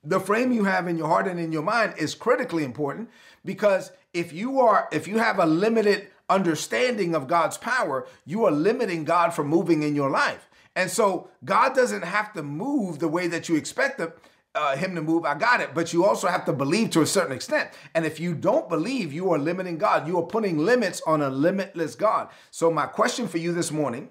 The 0.02 0.20
frame 0.20 0.52
you 0.52 0.64
have 0.64 0.86
in 0.86 0.98
your 0.98 1.08
heart 1.08 1.26
and 1.26 1.40
in 1.40 1.52
your 1.52 1.62
mind 1.62 1.94
is 1.96 2.14
critically 2.14 2.64
important 2.64 3.08
because 3.44 3.90
if 4.12 4.32
you 4.32 4.60
are, 4.60 4.88
if 4.92 5.08
you 5.08 5.18
have 5.18 5.38
a 5.38 5.46
limited 5.46 6.08
understanding 6.28 7.14
of 7.14 7.26
God's 7.26 7.56
power, 7.56 8.06
you 8.26 8.44
are 8.44 8.50
limiting 8.50 9.04
God 9.04 9.30
from 9.30 9.48
moving 9.48 9.82
in 9.82 9.96
your 9.96 10.10
life. 10.10 10.48
And 10.76 10.90
so 10.90 11.30
God 11.44 11.74
doesn't 11.74 12.02
have 12.02 12.32
to 12.32 12.42
move 12.42 12.98
the 12.98 13.08
way 13.08 13.26
that 13.28 13.48
you 13.48 13.56
expect 13.56 14.00
him 14.00 14.12
uh, 14.54 14.76
him 14.76 14.94
to 14.94 15.02
move, 15.02 15.24
I 15.24 15.34
got 15.34 15.60
it. 15.60 15.74
But 15.74 15.92
you 15.92 16.04
also 16.04 16.28
have 16.28 16.44
to 16.44 16.52
believe 16.52 16.90
to 16.90 17.02
a 17.02 17.06
certain 17.06 17.32
extent. 17.32 17.70
And 17.94 18.06
if 18.06 18.20
you 18.20 18.34
don't 18.34 18.68
believe, 18.68 19.12
you 19.12 19.32
are 19.32 19.38
limiting 19.38 19.78
God. 19.78 20.06
You 20.06 20.18
are 20.18 20.26
putting 20.26 20.58
limits 20.58 21.02
on 21.06 21.22
a 21.22 21.30
limitless 21.30 21.94
God. 21.94 22.28
So, 22.50 22.70
my 22.70 22.86
question 22.86 23.26
for 23.26 23.38
you 23.38 23.52
this 23.52 23.72
morning 23.72 24.10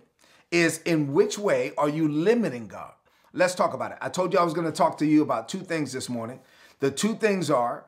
is 0.51 0.79
in 0.79 1.13
which 1.13 1.39
way 1.39 1.72
are 1.77 1.89
you 1.89 2.08
limiting 2.08 2.67
God? 2.67 2.91
Let's 3.32 3.55
talk 3.55 3.74
about 3.74 3.91
it. 3.91 3.98
I 4.01 4.10
told 4.10 4.34
you 4.34 4.39
I 4.39 4.43
was 4.43 4.53
going 4.53 4.67
to 4.67 4.74
talk 4.74 4.98
to 5.00 5.05
you 5.05 5.24
about 5.24 5.50
two 5.50 5.62
things 5.62 5.91
this 5.91 6.10
morning. 6.10 6.39
The 6.79 6.91
two 6.91 7.15
things 7.15 7.50
are 7.50 7.86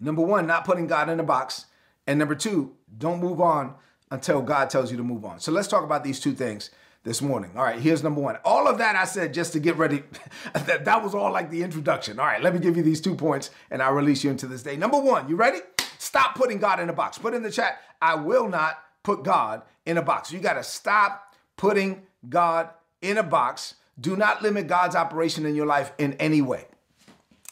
number 0.00 0.22
one, 0.22 0.46
not 0.46 0.64
putting 0.64 0.86
God 0.86 1.08
in 1.08 1.20
a 1.20 1.24
box. 1.24 1.66
And 2.06 2.18
number 2.18 2.34
two, 2.34 2.74
don't 2.98 3.20
move 3.20 3.40
on 3.40 3.74
until 4.10 4.42
God 4.42 4.68
tells 4.68 4.90
you 4.90 4.96
to 4.96 5.02
move 5.02 5.24
on. 5.24 5.38
So, 5.38 5.52
let's 5.52 5.68
talk 5.68 5.84
about 5.84 6.02
these 6.02 6.18
two 6.18 6.32
things 6.32 6.70
this 7.06 7.22
morning. 7.22 7.52
All 7.56 7.62
right, 7.62 7.78
here's 7.78 8.02
number 8.02 8.20
one. 8.20 8.36
All 8.44 8.66
of 8.66 8.78
that 8.78 8.96
I 8.96 9.04
said 9.04 9.32
just 9.32 9.52
to 9.52 9.60
get 9.60 9.76
ready. 9.76 10.02
that, 10.52 10.84
that 10.84 11.04
was 11.04 11.14
all 11.14 11.30
like 11.30 11.50
the 11.50 11.62
introduction. 11.62 12.18
All 12.18 12.26
right, 12.26 12.42
let 12.42 12.52
me 12.52 12.58
give 12.58 12.76
you 12.76 12.82
these 12.82 13.00
two 13.00 13.14
points 13.14 13.50
and 13.70 13.80
I'll 13.80 13.94
release 13.94 14.24
you 14.24 14.30
into 14.30 14.48
this 14.48 14.64
day. 14.64 14.76
Number 14.76 14.98
one, 14.98 15.28
you 15.28 15.36
ready? 15.36 15.60
Stop 15.98 16.34
putting 16.34 16.58
God 16.58 16.80
in 16.80 16.90
a 16.90 16.92
box. 16.92 17.16
Put 17.16 17.32
in 17.32 17.44
the 17.44 17.50
chat, 17.50 17.80
I 18.02 18.16
will 18.16 18.48
not 18.48 18.82
put 19.04 19.22
God 19.22 19.62
in 19.86 19.98
a 19.98 20.02
box. 20.02 20.32
You 20.32 20.40
got 20.40 20.54
to 20.54 20.64
stop 20.64 21.36
putting 21.56 22.02
God 22.28 22.70
in 23.00 23.18
a 23.18 23.22
box. 23.22 23.76
Do 23.98 24.16
not 24.16 24.42
limit 24.42 24.66
God's 24.66 24.96
operation 24.96 25.46
in 25.46 25.54
your 25.54 25.66
life 25.66 25.92
in 25.98 26.14
any 26.14 26.42
way. 26.42 26.66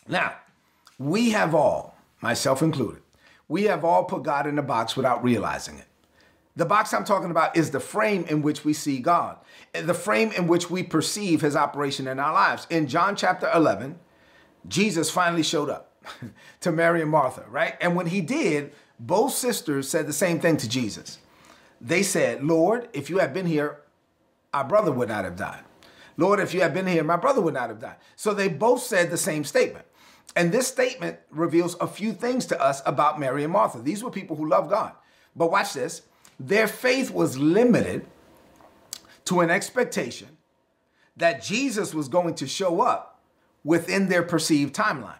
Now, 0.08 0.34
we 0.98 1.30
have 1.30 1.54
all, 1.54 1.96
myself 2.20 2.60
included, 2.60 3.02
we 3.46 3.64
have 3.64 3.84
all 3.84 4.02
put 4.04 4.24
God 4.24 4.48
in 4.48 4.58
a 4.58 4.62
box 4.62 4.96
without 4.96 5.22
realizing 5.22 5.78
it. 5.78 5.86
The 6.56 6.64
box 6.64 6.94
I'm 6.94 7.04
talking 7.04 7.30
about 7.30 7.56
is 7.56 7.70
the 7.72 7.80
frame 7.80 8.24
in 8.28 8.42
which 8.42 8.64
we 8.64 8.72
see 8.72 9.00
God, 9.00 9.38
the 9.72 9.94
frame 9.94 10.30
in 10.32 10.46
which 10.46 10.70
we 10.70 10.84
perceive 10.84 11.40
his 11.40 11.56
operation 11.56 12.06
in 12.06 12.20
our 12.20 12.32
lives. 12.32 12.66
In 12.70 12.86
John 12.86 13.16
chapter 13.16 13.50
11, 13.52 13.98
Jesus 14.68 15.10
finally 15.10 15.42
showed 15.42 15.68
up 15.68 15.92
to 16.60 16.70
Mary 16.70 17.02
and 17.02 17.10
Martha, 17.10 17.44
right? 17.48 17.74
And 17.80 17.96
when 17.96 18.06
he 18.06 18.20
did, 18.20 18.72
both 19.00 19.32
sisters 19.32 19.88
said 19.88 20.06
the 20.06 20.12
same 20.12 20.38
thing 20.38 20.56
to 20.58 20.68
Jesus. 20.68 21.18
They 21.80 22.04
said, 22.04 22.44
Lord, 22.44 22.88
if 22.92 23.10
you 23.10 23.18
had 23.18 23.34
been 23.34 23.46
here, 23.46 23.80
our 24.52 24.64
brother 24.64 24.92
would 24.92 25.08
not 25.08 25.24
have 25.24 25.36
died. 25.36 25.64
Lord, 26.16 26.38
if 26.38 26.54
you 26.54 26.60
had 26.60 26.72
been 26.72 26.86
here, 26.86 27.02
my 27.02 27.16
brother 27.16 27.40
would 27.40 27.54
not 27.54 27.68
have 27.68 27.80
died. 27.80 27.96
So 28.14 28.32
they 28.32 28.48
both 28.48 28.82
said 28.82 29.10
the 29.10 29.16
same 29.16 29.42
statement. 29.42 29.84
And 30.36 30.52
this 30.52 30.68
statement 30.68 31.18
reveals 31.30 31.76
a 31.80 31.88
few 31.88 32.12
things 32.12 32.46
to 32.46 32.60
us 32.60 32.80
about 32.86 33.18
Mary 33.18 33.42
and 33.42 33.52
Martha. 33.52 33.80
These 33.80 34.04
were 34.04 34.10
people 34.10 34.36
who 34.36 34.48
loved 34.48 34.70
God. 34.70 34.92
But 35.34 35.50
watch 35.50 35.74
this 35.74 36.02
their 36.38 36.66
faith 36.66 37.10
was 37.10 37.38
limited 37.38 38.06
to 39.26 39.40
an 39.40 39.50
expectation 39.50 40.28
that 41.16 41.42
Jesus 41.42 41.94
was 41.94 42.08
going 42.08 42.34
to 42.34 42.46
show 42.46 42.80
up 42.80 43.20
within 43.62 44.08
their 44.08 44.22
perceived 44.22 44.74
timeline. 44.74 45.18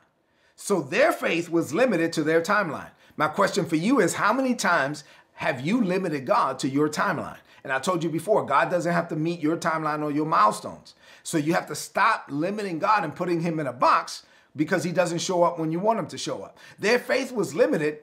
So 0.57 0.81
their 0.81 1.13
faith 1.13 1.49
was 1.49 1.75
limited 1.75 2.13
to 2.15 2.23
their 2.23 2.41
timeline. 2.41 2.91
My 3.17 3.29
question 3.29 3.65
for 3.65 3.77
you 3.77 4.01
is 4.01 4.15
how 4.15 4.33
many 4.33 4.55
times 4.55 5.05
have 5.35 5.65
you 5.65 5.83
limited 5.83 6.27
God 6.27 6.59
to 6.61 6.69
your 6.69 6.89
timeline? 6.89 7.39
And 7.63 7.73
I 7.73 7.79
told 7.79 8.05
you 8.05 8.11
before, 8.11 8.45
God 8.45 8.71
doesn't 8.71 8.93
have 8.93 9.09
to 9.09 9.17
meet 9.17 9.41
your 9.41 9.57
timeline 9.57 10.03
or 10.03 10.11
your 10.11 10.27
milestones. 10.27 10.95
So 11.23 11.39
you 11.39 11.55
have 11.55 11.67
to 11.69 11.75
stop 11.75 12.27
limiting 12.29 12.79
God 12.79 13.05
and 13.05 13.17
putting 13.17 13.41
him 13.41 13.59
in 13.59 13.67
a 13.67 13.73
box 13.73 14.27
because 14.55 14.85
he 14.85 14.93
doesn't 14.93 15.19
show 15.19 15.43
up 15.43 15.59
when 15.59 15.73
you 15.73 15.81
want 15.81 15.99
him 15.99 16.07
to 16.09 16.19
show 16.19 16.43
up. 16.43 16.59
Their 16.79 16.99
faith 16.99 17.33
was 17.33 17.55
limited 17.55 18.01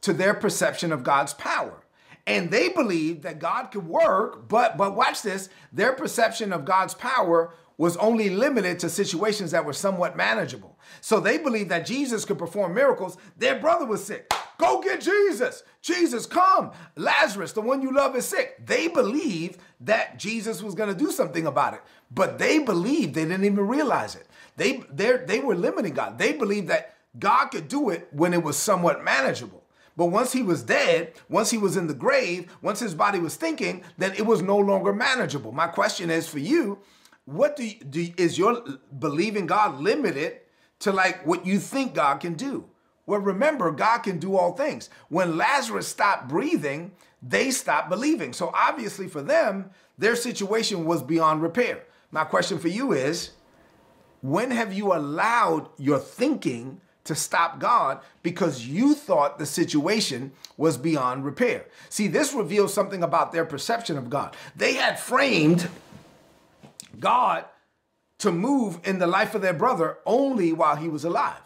to 0.00 0.12
their 0.12 0.34
perception 0.34 0.92
of 0.92 1.04
God's 1.04 1.32
power 1.34 1.83
and 2.26 2.50
they 2.50 2.70
believed 2.70 3.22
that 3.22 3.38
God 3.38 3.66
could 3.66 3.86
work, 3.86 4.48
but 4.48 4.76
but 4.76 4.96
watch 4.96 5.22
this, 5.22 5.48
their 5.72 5.92
perception 5.92 6.52
of 6.52 6.64
God's 6.64 6.94
power 6.94 7.52
was 7.76 7.96
only 7.96 8.30
limited 8.30 8.78
to 8.78 8.88
situations 8.88 9.50
that 9.50 9.64
were 9.64 9.72
somewhat 9.72 10.16
manageable. 10.16 10.78
So 11.00 11.18
they 11.18 11.38
believed 11.38 11.70
that 11.70 11.86
Jesus 11.86 12.24
could 12.24 12.38
perform 12.38 12.74
miracles. 12.74 13.16
Their 13.36 13.58
brother 13.58 13.84
was 13.84 14.04
sick. 14.04 14.32
Go 14.58 14.80
get 14.80 15.00
Jesus. 15.00 15.64
Jesus, 15.82 16.24
come. 16.24 16.70
Lazarus, 16.96 17.52
the 17.52 17.60
one 17.60 17.82
you 17.82 17.92
love, 17.92 18.14
is 18.14 18.24
sick. 18.24 18.64
They 18.64 18.86
believed 18.86 19.58
that 19.80 20.18
Jesus 20.18 20.62
was 20.62 20.76
going 20.76 20.92
to 20.92 20.98
do 20.98 21.10
something 21.10 21.46
about 21.46 21.74
it, 21.74 21.80
but 22.12 22.38
they 22.38 22.60
believed 22.60 23.14
they 23.14 23.24
didn't 23.24 23.44
even 23.44 23.66
realize 23.66 24.14
it. 24.14 24.26
They 24.56 24.84
they 24.92 25.40
were 25.40 25.56
limiting 25.56 25.94
God. 25.94 26.16
They 26.16 26.32
believed 26.32 26.68
that 26.68 26.94
God 27.18 27.46
could 27.48 27.68
do 27.68 27.90
it 27.90 28.08
when 28.12 28.32
it 28.32 28.42
was 28.42 28.56
somewhat 28.56 29.02
manageable. 29.02 29.63
But 29.96 30.06
once 30.06 30.32
he 30.32 30.42
was 30.42 30.62
dead, 30.62 31.12
once 31.28 31.50
he 31.50 31.58
was 31.58 31.76
in 31.76 31.86
the 31.86 31.94
grave, 31.94 32.50
once 32.62 32.80
his 32.80 32.94
body 32.94 33.18
was 33.18 33.36
thinking, 33.36 33.84
then 33.96 34.12
it 34.14 34.26
was 34.26 34.42
no 34.42 34.56
longer 34.56 34.92
manageable. 34.92 35.52
My 35.52 35.68
question 35.68 36.10
is 36.10 36.28
for 36.28 36.40
you, 36.40 36.78
what 37.26 37.56
do, 37.56 37.64
you, 37.64 37.78
do 37.78 38.12
is 38.16 38.38
your 38.38 38.62
believing 38.98 39.46
God 39.46 39.80
limited 39.80 40.40
to 40.80 40.92
like 40.92 41.24
what 41.26 41.46
you 41.46 41.58
think 41.58 41.94
God 41.94 42.20
can 42.20 42.34
do? 42.34 42.64
Well, 43.06 43.20
remember, 43.20 43.70
God 43.70 43.98
can 43.98 44.18
do 44.18 44.36
all 44.36 44.52
things. 44.52 44.88
When 45.08 45.36
Lazarus 45.36 45.86
stopped 45.86 46.28
breathing, 46.28 46.92
they 47.22 47.50
stopped 47.50 47.88
believing. 47.88 48.32
So 48.32 48.50
obviously 48.54 49.08
for 49.08 49.22
them, 49.22 49.70
their 49.98 50.16
situation 50.16 50.84
was 50.84 51.02
beyond 51.02 51.42
repair. 51.42 51.84
My 52.10 52.24
question 52.24 52.58
for 52.58 52.68
you 52.68 52.92
is, 52.92 53.30
when 54.22 54.50
have 54.50 54.72
you 54.72 54.94
allowed 54.94 55.68
your 55.78 55.98
thinking 55.98 56.80
to 57.04 57.14
stop 57.14 57.58
God 57.58 58.00
because 58.22 58.66
you 58.66 58.94
thought 58.94 59.38
the 59.38 59.46
situation 59.46 60.32
was 60.56 60.76
beyond 60.76 61.24
repair. 61.24 61.66
See, 61.90 62.08
this 62.08 62.32
reveals 62.32 62.72
something 62.72 63.02
about 63.02 63.32
their 63.32 63.44
perception 63.44 63.96
of 63.98 64.10
God. 64.10 64.36
They 64.56 64.74
had 64.74 64.98
framed 64.98 65.68
God 66.98 67.44
to 68.18 68.32
move 68.32 68.78
in 68.84 68.98
the 68.98 69.06
life 69.06 69.34
of 69.34 69.42
their 69.42 69.52
brother 69.52 69.98
only 70.06 70.52
while 70.52 70.76
he 70.76 70.88
was 70.88 71.04
alive. 71.04 71.42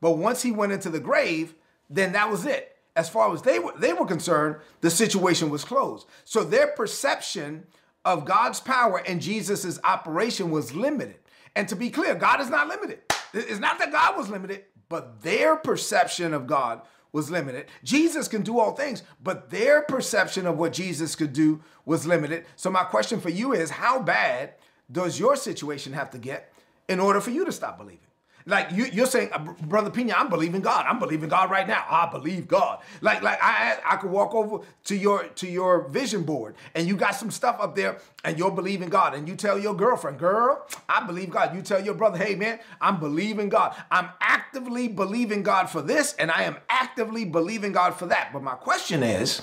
But 0.00 0.18
once 0.18 0.42
he 0.42 0.52
went 0.52 0.72
into 0.72 0.90
the 0.90 1.00
grave, 1.00 1.54
then 1.88 2.12
that 2.12 2.30
was 2.30 2.44
it. 2.44 2.76
As 2.94 3.08
far 3.08 3.32
as 3.32 3.42
they 3.42 3.58
were, 3.58 3.72
they 3.76 3.92
were 3.92 4.06
concerned, 4.06 4.56
the 4.80 4.90
situation 4.90 5.50
was 5.50 5.64
closed. 5.64 6.06
So 6.24 6.44
their 6.44 6.66
perception 6.66 7.66
of 8.04 8.24
God's 8.24 8.60
power 8.60 9.02
and 9.06 9.20
Jesus's 9.20 9.80
operation 9.84 10.50
was 10.50 10.74
limited. 10.74 11.16
And 11.54 11.68
to 11.68 11.76
be 11.76 11.90
clear, 11.90 12.14
God 12.14 12.40
is 12.40 12.50
not 12.50 12.68
limited. 12.68 13.00
It's 13.32 13.60
not 13.60 13.78
that 13.78 13.92
God 13.92 14.16
was 14.16 14.28
limited, 14.28 14.64
but 14.88 15.22
their 15.22 15.56
perception 15.56 16.32
of 16.34 16.46
God 16.46 16.82
was 17.12 17.30
limited. 17.30 17.66
Jesus 17.82 18.28
can 18.28 18.42
do 18.42 18.58
all 18.58 18.72
things, 18.72 19.02
but 19.22 19.50
their 19.50 19.82
perception 19.82 20.46
of 20.46 20.58
what 20.58 20.72
Jesus 20.72 21.14
could 21.14 21.32
do 21.32 21.60
was 21.84 22.06
limited. 22.06 22.44
So, 22.56 22.70
my 22.70 22.84
question 22.84 23.20
for 23.20 23.30
you 23.30 23.52
is 23.52 23.70
how 23.70 24.00
bad 24.00 24.54
does 24.90 25.18
your 25.18 25.36
situation 25.36 25.92
have 25.92 26.10
to 26.10 26.18
get 26.18 26.52
in 26.88 27.00
order 27.00 27.20
for 27.20 27.30
you 27.30 27.44
to 27.44 27.52
stop 27.52 27.78
believing? 27.78 28.07
Like 28.48 28.72
you, 28.72 29.02
are 29.02 29.06
saying, 29.06 29.28
uh, 29.30 29.40
brother 29.66 29.90
Pina, 29.90 30.14
I'm 30.16 30.30
believing 30.30 30.62
God. 30.62 30.86
I'm 30.88 30.98
believing 30.98 31.28
God 31.28 31.50
right 31.50 31.68
now. 31.68 31.84
I 31.86 32.08
believe 32.10 32.48
God. 32.48 32.80
Like, 33.02 33.22
like 33.22 33.38
I, 33.42 33.76
I 33.84 33.96
could 33.96 34.10
walk 34.10 34.34
over 34.34 34.64
to 34.84 34.96
your 34.96 35.24
to 35.24 35.46
your 35.46 35.86
vision 35.88 36.22
board, 36.22 36.54
and 36.74 36.88
you 36.88 36.96
got 36.96 37.10
some 37.10 37.30
stuff 37.30 37.58
up 37.60 37.76
there, 37.76 37.98
and 38.24 38.38
you're 38.38 38.50
believing 38.50 38.88
God, 38.88 39.12
and 39.12 39.28
you 39.28 39.36
tell 39.36 39.58
your 39.58 39.74
girlfriend, 39.74 40.18
girl, 40.18 40.66
I 40.88 41.04
believe 41.04 41.28
God. 41.28 41.54
You 41.54 41.60
tell 41.60 41.84
your 41.84 41.92
brother, 41.92 42.16
hey 42.16 42.36
man, 42.36 42.58
I'm 42.80 42.98
believing 42.98 43.50
God. 43.50 43.76
I'm 43.90 44.08
actively 44.22 44.88
believing 44.88 45.42
God 45.42 45.66
for 45.66 45.82
this, 45.82 46.14
and 46.14 46.30
I 46.30 46.44
am 46.44 46.56
actively 46.70 47.26
believing 47.26 47.72
God 47.72 47.96
for 47.96 48.06
that. 48.06 48.30
But 48.32 48.42
my 48.42 48.54
question 48.54 49.02
is, 49.02 49.42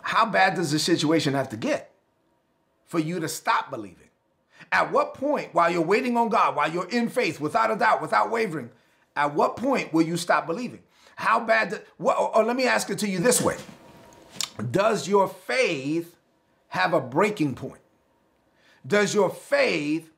how 0.00 0.26
bad 0.26 0.56
does 0.56 0.72
the 0.72 0.80
situation 0.80 1.34
have 1.34 1.48
to 1.50 1.56
get 1.56 1.92
for 2.86 2.98
you 2.98 3.20
to 3.20 3.28
stop 3.28 3.70
believing? 3.70 4.08
At 4.70 4.92
what 4.92 5.14
point, 5.14 5.54
while 5.54 5.70
you're 5.70 5.82
waiting 5.82 6.16
on 6.16 6.28
God, 6.28 6.56
while 6.56 6.70
you're 6.70 6.88
in 6.88 7.08
faith, 7.08 7.40
without 7.40 7.70
a 7.70 7.76
doubt, 7.76 8.00
without 8.02 8.30
wavering, 8.30 8.70
at 9.16 9.34
what 9.34 9.56
point 9.56 9.92
will 9.92 10.02
you 10.02 10.16
stop 10.16 10.46
believing? 10.46 10.82
How 11.16 11.40
bad, 11.40 11.70
do, 11.70 11.78
what, 11.98 12.16
or 12.34 12.44
let 12.44 12.56
me 12.56 12.66
ask 12.66 12.88
it 12.90 12.98
to 12.98 13.08
you 13.08 13.18
this 13.18 13.40
way 13.40 13.56
Does 14.70 15.08
your 15.08 15.28
faith 15.28 16.16
have 16.68 16.94
a 16.94 17.00
breaking 17.00 17.54
point? 17.54 17.80
Does 18.86 19.14
your 19.14 19.30
faith 19.30 20.10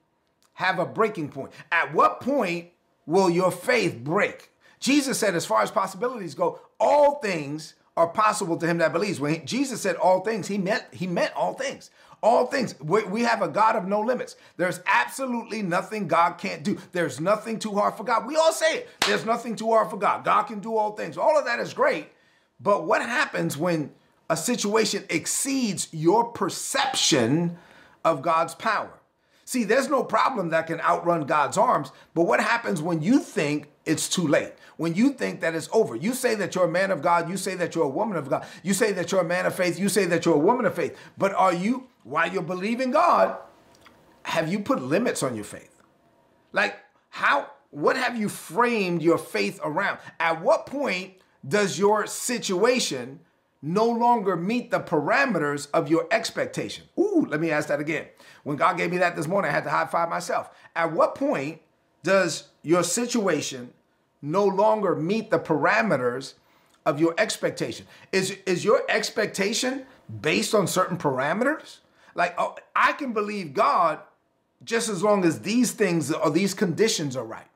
have 0.54 0.78
a 0.78 0.86
breaking 0.86 1.30
point? 1.30 1.52
At 1.70 1.92
what 1.92 2.20
point 2.20 2.68
will 3.06 3.28
your 3.28 3.50
faith 3.50 3.98
break? 3.98 4.50
Jesus 4.80 5.18
said, 5.18 5.34
as 5.34 5.46
far 5.46 5.62
as 5.62 5.70
possibilities 5.70 6.34
go, 6.34 6.60
all 6.78 7.18
things 7.20 7.74
are 7.96 8.08
possible 8.08 8.56
to 8.56 8.66
him 8.66 8.78
that 8.78 8.92
believes. 8.92 9.20
When 9.20 9.46
Jesus 9.46 9.80
said 9.80 9.96
all 9.96 10.20
things, 10.20 10.48
he 10.48 10.58
meant 10.58 10.84
he 10.92 11.06
meant 11.06 11.32
all 11.34 11.54
things 11.54 11.90
all 12.24 12.46
things. 12.46 12.74
We 12.80 13.20
have 13.22 13.42
a 13.42 13.48
God 13.48 13.76
of 13.76 13.86
no 13.86 14.00
limits. 14.00 14.36
There's 14.56 14.80
absolutely 14.86 15.60
nothing 15.60 16.08
God 16.08 16.38
can't 16.38 16.62
do. 16.62 16.78
There's 16.92 17.20
nothing 17.20 17.58
too 17.58 17.74
hard 17.74 17.96
for 17.96 18.04
God. 18.04 18.26
We 18.26 18.34
all 18.34 18.50
say 18.52 18.78
it. 18.78 18.88
There's 19.06 19.26
nothing 19.26 19.56
too 19.56 19.68
hard 19.68 19.90
for 19.90 19.98
God. 19.98 20.24
God 20.24 20.44
can 20.44 20.60
do 20.60 20.74
all 20.74 20.92
things. 20.92 21.18
All 21.18 21.38
of 21.38 21.44
that 21.44 21.60
is 21.60 21.74
great. 21.74 22.08
But 22.58 22.86
what 22.86 23.02
happens 23.02 23.58
when 23.58 23.92
a 24.30 24.38
situation 24.38 25.04
exceeds 25.10 25.88
your 25.92 26.24
perception 26.24 27.58
of 28.06 28.22
God's 28.22 28.54
power? 28.54 29.00
See, 29.54 29.62
there's 29.62 29.88
no 29.88 30.02
problem 30.02 30.49
that 30.49 30.66
can 30.66 30.80
outrun 30.80 31.26
God's 31.26 31.56
arms, 31.56 31.92
but 32.12 32.25
what 32.25 32.40
happens 32.40 32.82
when 32.82 33.02
you 33.02 33.20
think 33.20 33.68
it's 33.84 34.08
too 34.08 34.26
late? 34.26 34.52
When 34.78 34.96
you 34.96 35.11
think 35.11 35.42
that 35.42 35.54
it's 35.54 35.68
over? 35.73 35.94
You 35.94 36.12
say 36.12 36.34
that 36.34 36.56
you're 36.56 36.64
a 36.64 36.68
man 36.68 36.90
of 36.90 37.02
God, 37.02 37.30
you 37.30 37.37
say 37.37 37.54
that 37.54 37.73
you're 37.73 37.84
a 37.84 37.88
woman 37.88 38.16
of 38.16 38.28
God, 38.28 38.44
you 38.64 38.75
say 38.75 38.90
that 38.90 39.12
you're 39.12 39.20
a 39.20 39.25
man 39.25 39.46
of 39.46 39.54
faith, 39.54 39.78
you 39.78 39.88
say 39.88 40.06
that 40.06 40.26
you're 40.26 40.34
a 40.34 40.38
woman 40.40 40.66
of 40.66 40.75
faith, 40.75 40.99
but 41.16 41.32
are 41.34 41.54
you 41.54 41.87
while 42.02 42.28
you're 42.28 42.42
believing 42.42 42.90
God, 42.90 43.38
have 44.25 44.50
you 44.50 44.58
put 44.58 44.82
limits 44.82 45.23
on 45.23 45.37
your 45.37 45.44
faith? 45.44 45.80
Like, 46.50 46.75
how, 47.11 47.49
what 47.70 47.96
have 47.96 48.18
you 48.18 48.28
framed 48.28 49.02
your 49.02 49.18
faith 49.18 49.61
around? 49.62 50.00
At 50.18 50.42
what 50.42 50.66
point 50.66 51.12
does 51.46 51.78
your 51.78 52.08
situation 52.08 53.20
no 53.64 53.87
longer 53.87 54.37
meet 54.37 54.71
the 54.71 54.78
parameters 54.78 55.68
of 55.73 55.88
your 55.88 56.06
expectation? 56.11 56.85
Ooh, 56.99 57.26
let 57.30 57.40
me 57.40 57.50
ask 57.50 57.68
that 57.68 57.80
again. 57.80 58.06
When 58.42 58.59
God 58.59 58.76
gave 58.76 58.90
me 58.90 58.99
that 58.99 59.16
this 59.16 59.26
morning, 59.26 59.50
I 59.50 59.54
had 59.54 59.64
to 59.64 59.71
high 59.71 59.87
five 59.87 60.11
myself. 60.11 60.50
At 60.76 60.92
what 60.92 61.14
point 61.14 61.62
does 62.02 62.50
your 62.62 62.83
situation 62.83 63.73
no 64.21 64.44
longer 64.44 64.94
meet 64.94 65.30
the 65.30 65.38
parameters 65.38 66.35
of 66.85 67.00
your 67.00 67.14
expectation? 67.16 67.87
Is, 68.12 68.37
is 68.44 68.66
your 68.66 68.83
expectation 68.90 69.87
based 70.21 70.54
on 70.54 70.66
certain 70.66 70.99
parameters? 70.99 71.78
Like, 72.14 72.35
oh, 72.37 72.56
I 72.76 72.92
can 72.92 73.14
believe 73.14 73.54
God 73.54 74.00
just 74.62 74.90
as 74.90 75.02
long 75.02 75.25
as 75.25 75.40
these 75.40 75.73
things 75.73 76.12
or 76.12 76.30
these 76.30 76.52
conditions 76.52 77.16
are 77.16 77.25
right. 77.25 77.47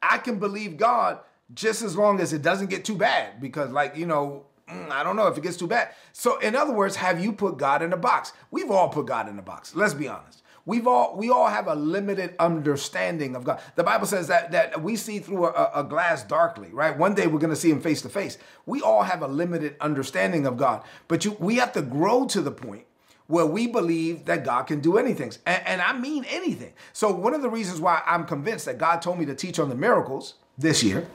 I 0.00 0.18
can 0.18 0.38
believe 0.38 0.76
God 0.76 1.18
just 1.52 1.82
as 1.82 1.96
long 1.96 2.20
as 2.20 2.32
it 2.32 2.42
doesn't 2.42 2.70
get 2.70 2.84
too 2.84 2.94
bad 2.94 3.40
because, 3.40 3.70
like, 3.70 3.96
you 3.96 4.06
know, 4.06 4.44
mm, 4.70 4.90
I 4.90 5.02
don't 5.02 5.16
know 5.16 5.26
if 5.26 5.36
it 5.36 5.42
gets 5.42 5.56
too 5.56 5.66
bad. 5.66 5.94
So, 6.12 6.38
in 6.38 6.56
other 6.56 6.72
words, 6.72 6.96
have 6.96 7.22
you 7.22 7.32
put 7.32 7.58
God 7.58 7.82
in 7.82 7.92
a 7.92 7.96
box? 7.96 8.32
We've 8.50 8.70
all 8.70 8.88
put 8.88 9.06
God 9.06 9.28
in 9.28 9.38
a 9.38 9.42
box. 9.42 9.74
Let's 9.74 9.94
be 9.94 10.08
honest. 10.08 10.42
We've 10.66 10.86
all 10.86 11.16
we 11.16 11.30
all 11.30 11.48
have 11.48 11.66
a 11.68 11.74
limited 11.74 12.34
understanding 12.38 13.34
of 13.34 13.44
God. 13.44 13.60
The 13.76 13.82
Bible 13.82 14.06
says 14.06 14.28
that 14.28 14.52
that 14.52 14.82
we 14.82 14.94
see 14.96 15.18
through 15.18 15.46
a, 15.46 15.70
a 15.74 15.84
glass 15.84 16.22
darkly, 16.22 16.68
right? 16.72 16.96
One 16.96 17.14
day 17.14 17.26
we're 17.26 17.38
going 17.38 17.50
to 17.50 17.56
see 17.56 17.70
Him 17.70 17.80
face 17.80 18.02
to 18.02 18.08
face. 18.08 18.38
We 18.66 18.82
all 18.82 19.02
have 19.02 19.22
a 19.22 19.28
limited 19.28 19.76
understanding 19.80 20.46
of 20.46 20.56
God, 20.56 20.84
but 21.08 21.24
you 21.24 21.36
we 21.40 21.56
have 21.56 21.72
to 21.72 21.82
grow 21.82 22.26
to 22.26 22.40
the 22.40 22.50
point 22.50 22.84
where 23.30 23.46
we 23.46 23.66
believe 23.68 24.24
that 24.24 24.44
God 24.44 24.64
can 24.64 24.80
do 24.80 24.98
anything. 24.98 25.32
And, 25.46 25.62
and, 25.64 25.80
I 25.80 25.96
mean 25.96 26.24
anything. 26.28 26.72
So, 26.92 27.12
one 27.12 27.32
of 27.32 27.42
the 27.42 27.48
reasons 27.48 27.80
why 27.80 28.02
I'm 28.04 28.26
convinced 28.26 28.64
that 28.66 28.76
God 28.76 29.00
told 29.00 29.20
me 29.20 29.24
to 29.26 29.36
teach 29.36 29.60
on 29.60 29.68
the 29.68 29.76
miracles 29.76 30.34
this 30.58 30.82
year 30.82 31.06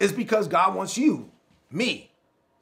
is 0.00 0.12
because 0.12 0.48
God 0.48 0.74
wants 0.74 0.98
you, 0.98 1.30
me, 1.70 2.10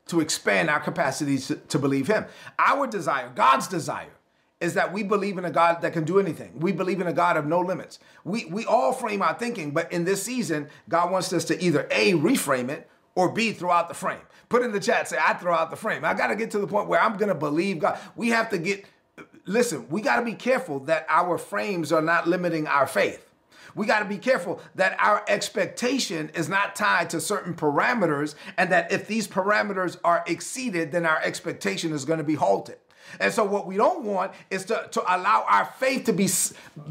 to 0.06 0.20
expand 0.20 0.70
our 0.70 0.80
capacities 0.80 1.48
to, 1.48 1.56
to 1.56 1.78
believe 1.78 2.06
Him. 2.06 2.26
Our 2.58 2.86
desire, 2.86 3.30
God's 3.34 3.68
desire, 3.68 4.12
is 4.60 4.74
that 4.74 4.92
we 4.92 5.02
believe 5.02 5.36
in 5.36 5.44
a 5.44 5.50
God 5.50 5.82
that 5.82 5.92
can 5.92 6.04
do 6.04 6.18
anything. 6.18 6.58
We 6.58 6.72
believe 6.72 7.00
in 7.00 7.06
a 7.06 7.12
God 7.12 7.36
of 7.36 7.46
no 7.46 7.60
limits. 7.60 7.98
We, 8.24 8.46
we 8.46 8.64
all 8.64 8.92
frame 8.92 9.20
our 9.20 9.34
thinking, 9.34 9.72
but 9.72 9.92
in 9.92 10.04
this 10.04 10.22
season, 10.22 10.68
God 10.88 11.10
wants 11.10 11.32
us 11.32 11.44
to 11.46 11.62
either 11.62 11.86
A, 11.90 12.12
reframe 12.12 12.68
it, 12.70 12.88
or 13.14 13.30
B, 13.30 13.52
throw 13.52 13.70
out 13.70 13.88
the 13.88 13.94
frame. 13.94 14.20
Put 14.48 14.62
in 14.62 14.72
the 14.72 14.80
chat, 14.80 15.08
say, 15.08 15.18
I 15.20 15.34
throw 15.34 15.54
out 15.54 15.70
the 15.70 15.76
frame. 15.76 16.04
I 16.04 16.14
got 16.14 16.28
to 16.28 16.36
get 16.36 16.50
to 16.52 16.58
the 16.58 16.66
point 16.66 16.88
where 16.88 17.00
I'm 17.00 17.16
going 17.16 17.28
to 17.28 17.34
believe 17.34 17.78
God. 17.78 17.98
We 18.16 18.30
have 18.30 18.50
to 18.50 18.58
get, 18.58 18.84
listen, 19.46 19.86
we 19.88 20.00
got 20.00 20.16
to 20.20 20.24
be 20.24 20.34
careful 20.34 20.80
that 20.80 21.06
our 21.08 21.38
frames 21.38 21.92
are 21.92 22.02
not 22.02 22.26
limiting 22.26 22.66
our 22.66 22.86
faith. 22.86 23.33
We 23.74 23.86
got 23.86 24.00
to 24.00 24.04
be 24.04 24.18
careful 24.18 24.60
that 24.74 24.96
our 25.00 25.24
expectation 25.28 26.30
is 26.34 26.48
not 26.48 26.76
tied 26.76 27.10
to 27.10 27.20
certain 27.20 27.54
parameters, 27.54 28.34
and 28.56 28.70
that 28.72 28.92
if 28.92 29.06
these 29.06 29.26
parameters 29.26 29.96
are 30.04 30.24
exceeded, 30.26 30.92
then 30.92 31.04
our 31.06 31.20
expectation 31.22 31.92
is 31.92 32.04
going 32.04 32.18
to 32.18 32.24
be 32.24 32.34
halted. 32.34 32.78
And 33.20 33.32
so, 33.32 33.44
what 33.44 33.66
we 33.66 33.76
don't 33.76 34.04
want 34.04 34.32
is 34.50 34.64
to, 34.66 34.88
to 34.90 35.02
allow 35.02 35.44
our 35.48 35.66
faith 35.78 36.04
to 36.06 36.12
be 36.12 36.28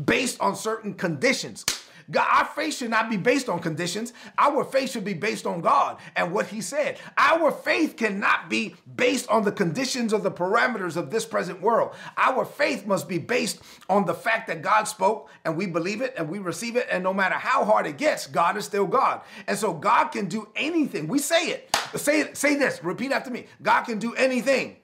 based 0.06 0.40
on 0.40 0.56
certain 0.56 0.94
conditions. 0.94 1.66
God, 2.13 2.27
our 2.32 2.46
faith 2.46 2.75
should 2.75 2.89
not 2.89 3.10
be 3.10 3.17
based 3.17 3.50
on 3.50 3.60
conditions. 3.60 4.13
Our 4.38 4.63
faith 4.63 4.91
should 4.91 5.03
be 5.03 5.13
based 5.13 5.46
on 5.46 5.62
God 5.62 5.98
and 6.15 6.32
what 6.32 6.48
He 6.48 6.62
said. 6.62 7.00
Our 7.17 7.51
faith 7.51 7.98
cannot 7.98 8.50
be 8.50 8.75
based 8.96 9.27
on 9.29 9.43
the 9.43 9.51
conditions 9.51 10.13
or 10.13 10.20
the 10.20 10.32
parameters 10.32 10.96
of 10.96 11.10
this 11.10 11.25
present 11.25 11.62
world. 11.62 11.93
Our 12.15 12.46
faith 12.46 12.86
must 12.86 13.10
be 13.10 13.17
based 13.17 13.62
on 13.89 14.05
the 14.05 14.13
fact 14.13 14.48
that 14.48 14.62
God 14.62 14.84
spoke 14.84 15.29
and 15.43 15.58
we 15.58 15.65
believe 15.65 16.01
it 16.01 16.13
and 16.17 16.29
we 16.29 16.39
receive 16.39 16.75
it. 16.75 16.88
And 16.89 17.03
no 17.03 17.13
matter 17.13 17.36
how 17.36 17.65
hard 17.65 17.88
it 17.88 17.98
gets, 17.98 18.27
God 18.27 18.55
is 18.55 18.65
still 18.65 18.88
God. 18.88 19.22
And 19.48 19.58
so 19.58 19.74
God 19.74 20.10
can 20.10 20.27
do 20.27 20.48
anything. 20.55 21.08
We 21.08 21.20
say 21.20 21.48
it. 21.48 21.75
Say, 21.96 22.34
say 22.34 22.55
this, 22.55 22.84
repeat 22.84 23.12
after 23.12 23.31
me. 23.31 23.48
God 23.61 23.83
can 23.83 24.00
do 24.00 24.14
anything 24.14 24.77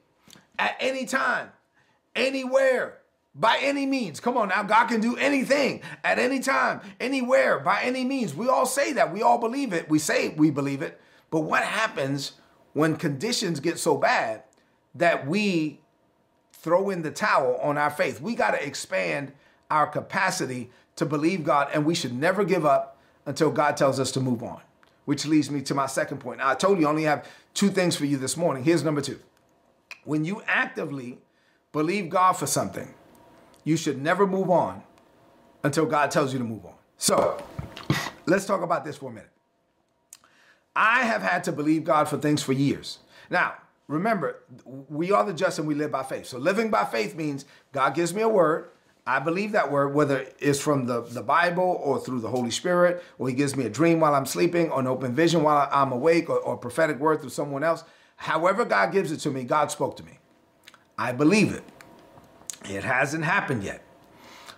at 0.57 0.75
any 0.79 1.05
time, 1.05 1.49
anywhere 2.15 2.98
by 3.39 3.57
any 3.61 3.85
means. 3.85 4.19
Come 4.19 4.37
on 4.37 4.49
now, 4.49 4.63
God 4.63 4.87
can 4.87 4.99
do 4.99 5.15
anything 5.15 5.81
at 6.03 6.19
any 6.19 6.39
time, 6.39 6.81
anywhere, 6.99 7.59
by 7.59 7.81
any 7.83 8.03
means. 8.03 8.35
We 8.35 8.49
all 8.49 8.65
say 8.65 8.93
that. 8.93 9.13
We 9.13 9.23
all 9.23 9.37
believe 9.37 9.71
it. 9.71 9.89
We 9.89 9.97
say 9.97 10.29
we 10.29 10.51
believe 10.51 10.81
it. 10.81 10.99
But 11.31 11.41
what 11.41 11.63
happens 11.63 12.33
when 12.73 12.97
conditions 12.97 13.61
get 13.61 13.79
so 13.79 13.97
bad 13.97 14.43
that 14.95 15.25
we 15.25 15.79
throw 16.51 16.89
in 16.89 17.01
the 17.01 17.11
towel 17.11 17.57
on 17.63 17.77
our 17.77 17.89
faith? 17.89 18.19
We 18.19 18.35
got 18.35 18.51
to 18.51 18.65
expand 18.65 19.31
our 19.71 19.87
capacity 19.87 20.69
to 20.97 21.05
believe 21.05 21.45
God, 21.45 21.69
and 21.73 21.85
we 21.85 21.95
should 21.95 22.13
never 22.13 22.43
give 22.43 22.65
up 22.65 22.97
until 23.25 23.51
God 23.51 23.77
tells 23.77 23.99
us 23.99 24.11
to 24.11 24.19
move 24.19 24.43
on. 24.43 24.59
Which 25.05 25.25
leads 25.25 25.49
me 25.49 25.61
to 25.61 25.73
my 25.73 25.85
second 25.85 26.17
point. 26.19 26.39
Now, 26.39 26.49
I 26.49 26.55
told 26.55 26.79
you 26.79 26.87
I 26.87 26.89
only 26.89 27.03
have 27.03 27.25
two 27.53 27.69
things 27.69 27.95
for 27.95 28.05
you 28.05 28.17
this 28.17 28.35
morning. 28.35 28.63
Here's 28.63 28.83
number 28.83 29.01
two. 29.01 29.19
When 30.03 30.25
you 30.25 30.43
actively 30.45 31.19
believe 31.71 32.09
God 32.09 32.33
for 32.33 32.45
something, 32.45 32.93
you 33.69 33.77
should 33.77 34.01
never 34.01 34.25
move 34.25 34.49
on 34.49 34.81
until 35.63 35.85
God 35.85 36.09
tells 36.09 36.33
you 36.33 36.39
to 36.39 36.45
move 36.45 36.65
on. 36.65 36.73
So 36.97 37.37
let's 38.25 38.45
talk 38.45 38.63
about 38.63 38.83
this 38.83 38.97
for 38.97 39.11
a 39.11 39.13
minute. 39.13 39.29
I 40.75 41.03
have 41.03 41.21
had 41.21 41.43
to 41.43 41.51
believe 41.51 41.83
God 41.83 42.09
for 42.09 42.17
things 42.17 42.41
for 42.41 42.51
years. 42.51 42.97
Now, 43.29 43.53
remember, 43.87 44.43
we 44.65 45.11
are 45.11 45.23
the 45.23 45.33
just 45.33 45.59
and 45.59 45.67
we 45.67 45.75
live 45.75 45.91
by 45.91 46.01
faith. 46.01 46.25
So 46.25 46.39
living 46.39 46.71
by 46.71 46.83
faith 46.83 47.15
means 47.15 47.45
God 47.71 47.93
gives 47.93 48.11
me 48.11 48.23
a 48.23 48.29
word. 48.29 48.71
I 49.05 49.19
believe 49.19 49.51
that 49.51 49.71
word, 49.71 49.93
whether 49.93 50.25
it's 50.39 50.59
from 50.59 50.87
the, 50.87 51.01
the 51.01 51.21
Bible 51.21 51.79
or 51.83 51.99
through 51.99 52.21
the 52.21 52.29
Holy 52.29 52.51
Spirit, 52.51 53.03
or 53.19 53.29
He 53.29 53.35
gives 53.35 53.55
me 53.55 53.65
a 53.65 53.69
dream 53.69 53.99
while 53.99 54.15
I'm 54.15 54.25
sleeping, 54.25 54.71
or 54.71 54.79
an 54.79 54.87
open 54.87 55.13
vision 55.13 55.43
while 55.43 55.67
I'm 55.71 55.91
awake, 55.91 56.29
or, 56.29 56.39
or 56.39 56.57
prophetic 56.57 56.99
word 56.99 57.21
through 57.21 57.31
someone 57.31 57.63
else. 57.63 57.83
However, 58.17 58.65
God 58.65 58.91
gives 58.91 59.11
it 59.11 59.17
to 59.21 59.31
me, 59.31 59.43
God 59.43 59.71
spoke 59.71 59.95
to 59.97 60.03
me. 60.03 60.19
I 60.97 61.11
believe 61.11 61.53
it. 61.53 61.63
It 62.69 62.83
hasn't 62.83 63.25
happened 63.25 63.63
yet. 63.63 63.83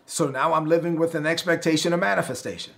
So 0.06 0.28
now 0.28 0.54
I'm 0.54 0.65
living 0.65 0.97
with 0.97 1.15
an 1.15 1.26
expectation 1.26 1.93
of 1.93 2.00
manifestation. 2.02 2.74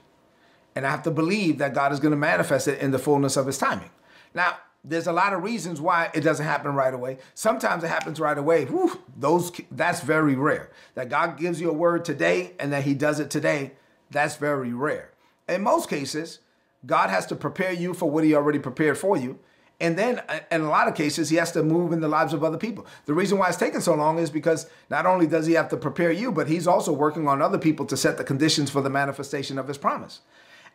And 0.75 0.85
I 0.85 0.91
have 0.91 1.03
to 1.03 1.11
believe 1.11 1.57
that 1.57 1.73
God 1.73 1.91
is 1.91 1.99
going 1.99 2.11
to 2.11 2.17
manifest 2.17 2.67
it 2.67 2.79
in 2.79 2.91
the 2.91 2.99
fullness 2.99 3.35
of 3.35 3.47
his 3.47 3.57
timing. 3.57 3.89
Now, 4.33 4.57
there's 4.83 5.07
a 5.07 5.13
lot 5.13 5.33
of 5.33 5.43
reasons 5.43 5.79
why 5.79 6.11
it 6.13 6.21
doesn't 6.21 6.45
happen 6.45 6.75
right 6.75 6.93
away. 6.93 7.17
Sometimes 7.33 7.83
it 7.83 7.87
happens 7.87 8.19
right 8.19 8.37
away. 8.37 8.65
Whew, 8.65 9.01
those 9.17 9.51
that's 9.71 10.01
very 10.01 10.35
rare. 10.35 10.69
That 10.95 11.09
God 11.09 11.37
gives 11.37 11.61
you 11.61 11.69
a 11.69 11.73
word 11.73 12.03
today 12.03 12.51
and 12.59 12.73
that 12.73 12.83
he 12.83 12.93
does 12.93 13.19
it 13.19 13.29
today, 13.29 13.71
that's 14.11 14.35
very 14.35 14.73
rare. 14.73 15.11
In 15.47 15.63
most 15.63 15.89
cases, 15.89 16.39
God 16.85 17.09
has 17.09 17.25
to 17.27 17.35
prepare 17.35 17.71
you 17.71 17.93
for 17.93 18.09
what 18.09 18.23
he 18.23 18.35
already 18.35 18.59
prepared 18.59 18.97
for 18.97 19.15
you. 19.15 19.39
And 19.79 19.97
then 19.97 20.21
in 20.51 20.61
a 20.61 20.69
lot 20.69 20.87
of 20.87 20.95
cases, 20.95 21.29
he 21.29 21.35
has 21.37 21.51
to 21.53 21.63
move 21.63 21.91
in 21.91 21.99
the 21.99 22.07
lives 22.07 22.31
of 22.31 22.43
other 22.43 22.57
people. 22.57 22.85
The 23.05 23.13
reason 23.13 23.37
why 23.37 23.49
it's 23.49 23.57
taking 23.57 23.81
so 23.81 23.95
long 23.95 24.17
is 24.17 24.29
because 24.29 24.67
not 24.89 25.05
only 25.05 25.27
does 25.27 25.45
he 25.45 25.53
have 25.53 25.67
to 25.69 25.77
prepare 25.77 26.11
you, 26.11 26.31
but 26.31 26.47
he's 26.47 26.67
also 26.67 26.93
working 26.93 27.27
on 27.27 27.41
other 27.41 27.57
people 27.57 27.85
to 27.87 27.97
set 27.97 28.17
the 28.17 28.23
conditions 28.23 28.69
for 28.69 28.81
the 28.81 28.89
manifestation 28.89 29.57
of 29.57 29.67
his 29.67 29.77
promise. 29.77 30.21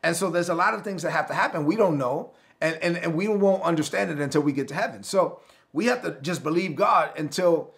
And 0.02 0.14
so 0.14 0.30
there's 0.30 0.48
a 0.48 0.54
lot 0.54 0.74
of 0.74 0.82
things 0.82 1.02
that 1.02 1.12
have 1.12 1.26
to 1.28 1.34
happen. 1.34 1.64
We 1.64 1.76
don't 1.76 1.96
know, 1.96 2.32
and, 2.60 2.76
and, 2.82 2.96
and 2.98 3.14
we 3.14 3.28
won't 3.28 3.62
understand 3.62 4.10
it 4.10 4.18
until 4.18 4.42
we 4.42 4.52
get 4.52 4.68
to 4.68 4.74
heaven. 4.74 5.02
So 5.02 5.40
we 5.72 5.86
have 5.86 6.02
to 6.02 6.18
just 6.20 6.42
believe 6.42 6.76
God 6.76 7.10
until 7.18 7.72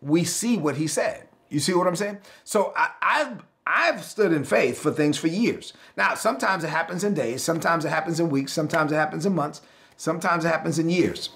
we 0.00 0.24
see 0.24 0.56
what 0.56 0.76
he 0.76 0.86
said. 0.86 1.28
You 1.48 1.60
see 1.60 1.74
what 1.74 1.86
I'm 1.86 1.96
saying? 1.96 2.18
So 2.44 2.72
I, 2.76 2.90
I've 3.02 3.42
I've 3.66 4.02
stood 4.02 4.32
in 4.32 4.44
faith 4.44 4.80
for 4.80 4.90
things 4.90 5.16
for 5.16 5.28
years. 5.28 5.72
Now, 5.96 6.14
sometimes 6.14 6.64
it 6.64 6.70
happens 6.70 7.04
in 7.04 7.14
days, 7.14 7.42
sometimes 7.42 7.84
it 7.84 7.90
happens 7.90 8.18
in 8.18 8.28
weeks, 8.28 8.52
sometimes 8.52 8.90
it 8.90 8.96
happens 8.96 9.26
in 9.26 9.34
months, 9.34 9.60
Sometimes 10.00 10.46
it 10.46 10.48
happens 10.48 10.78
in 10.78 10.88
years. 10.88 11.28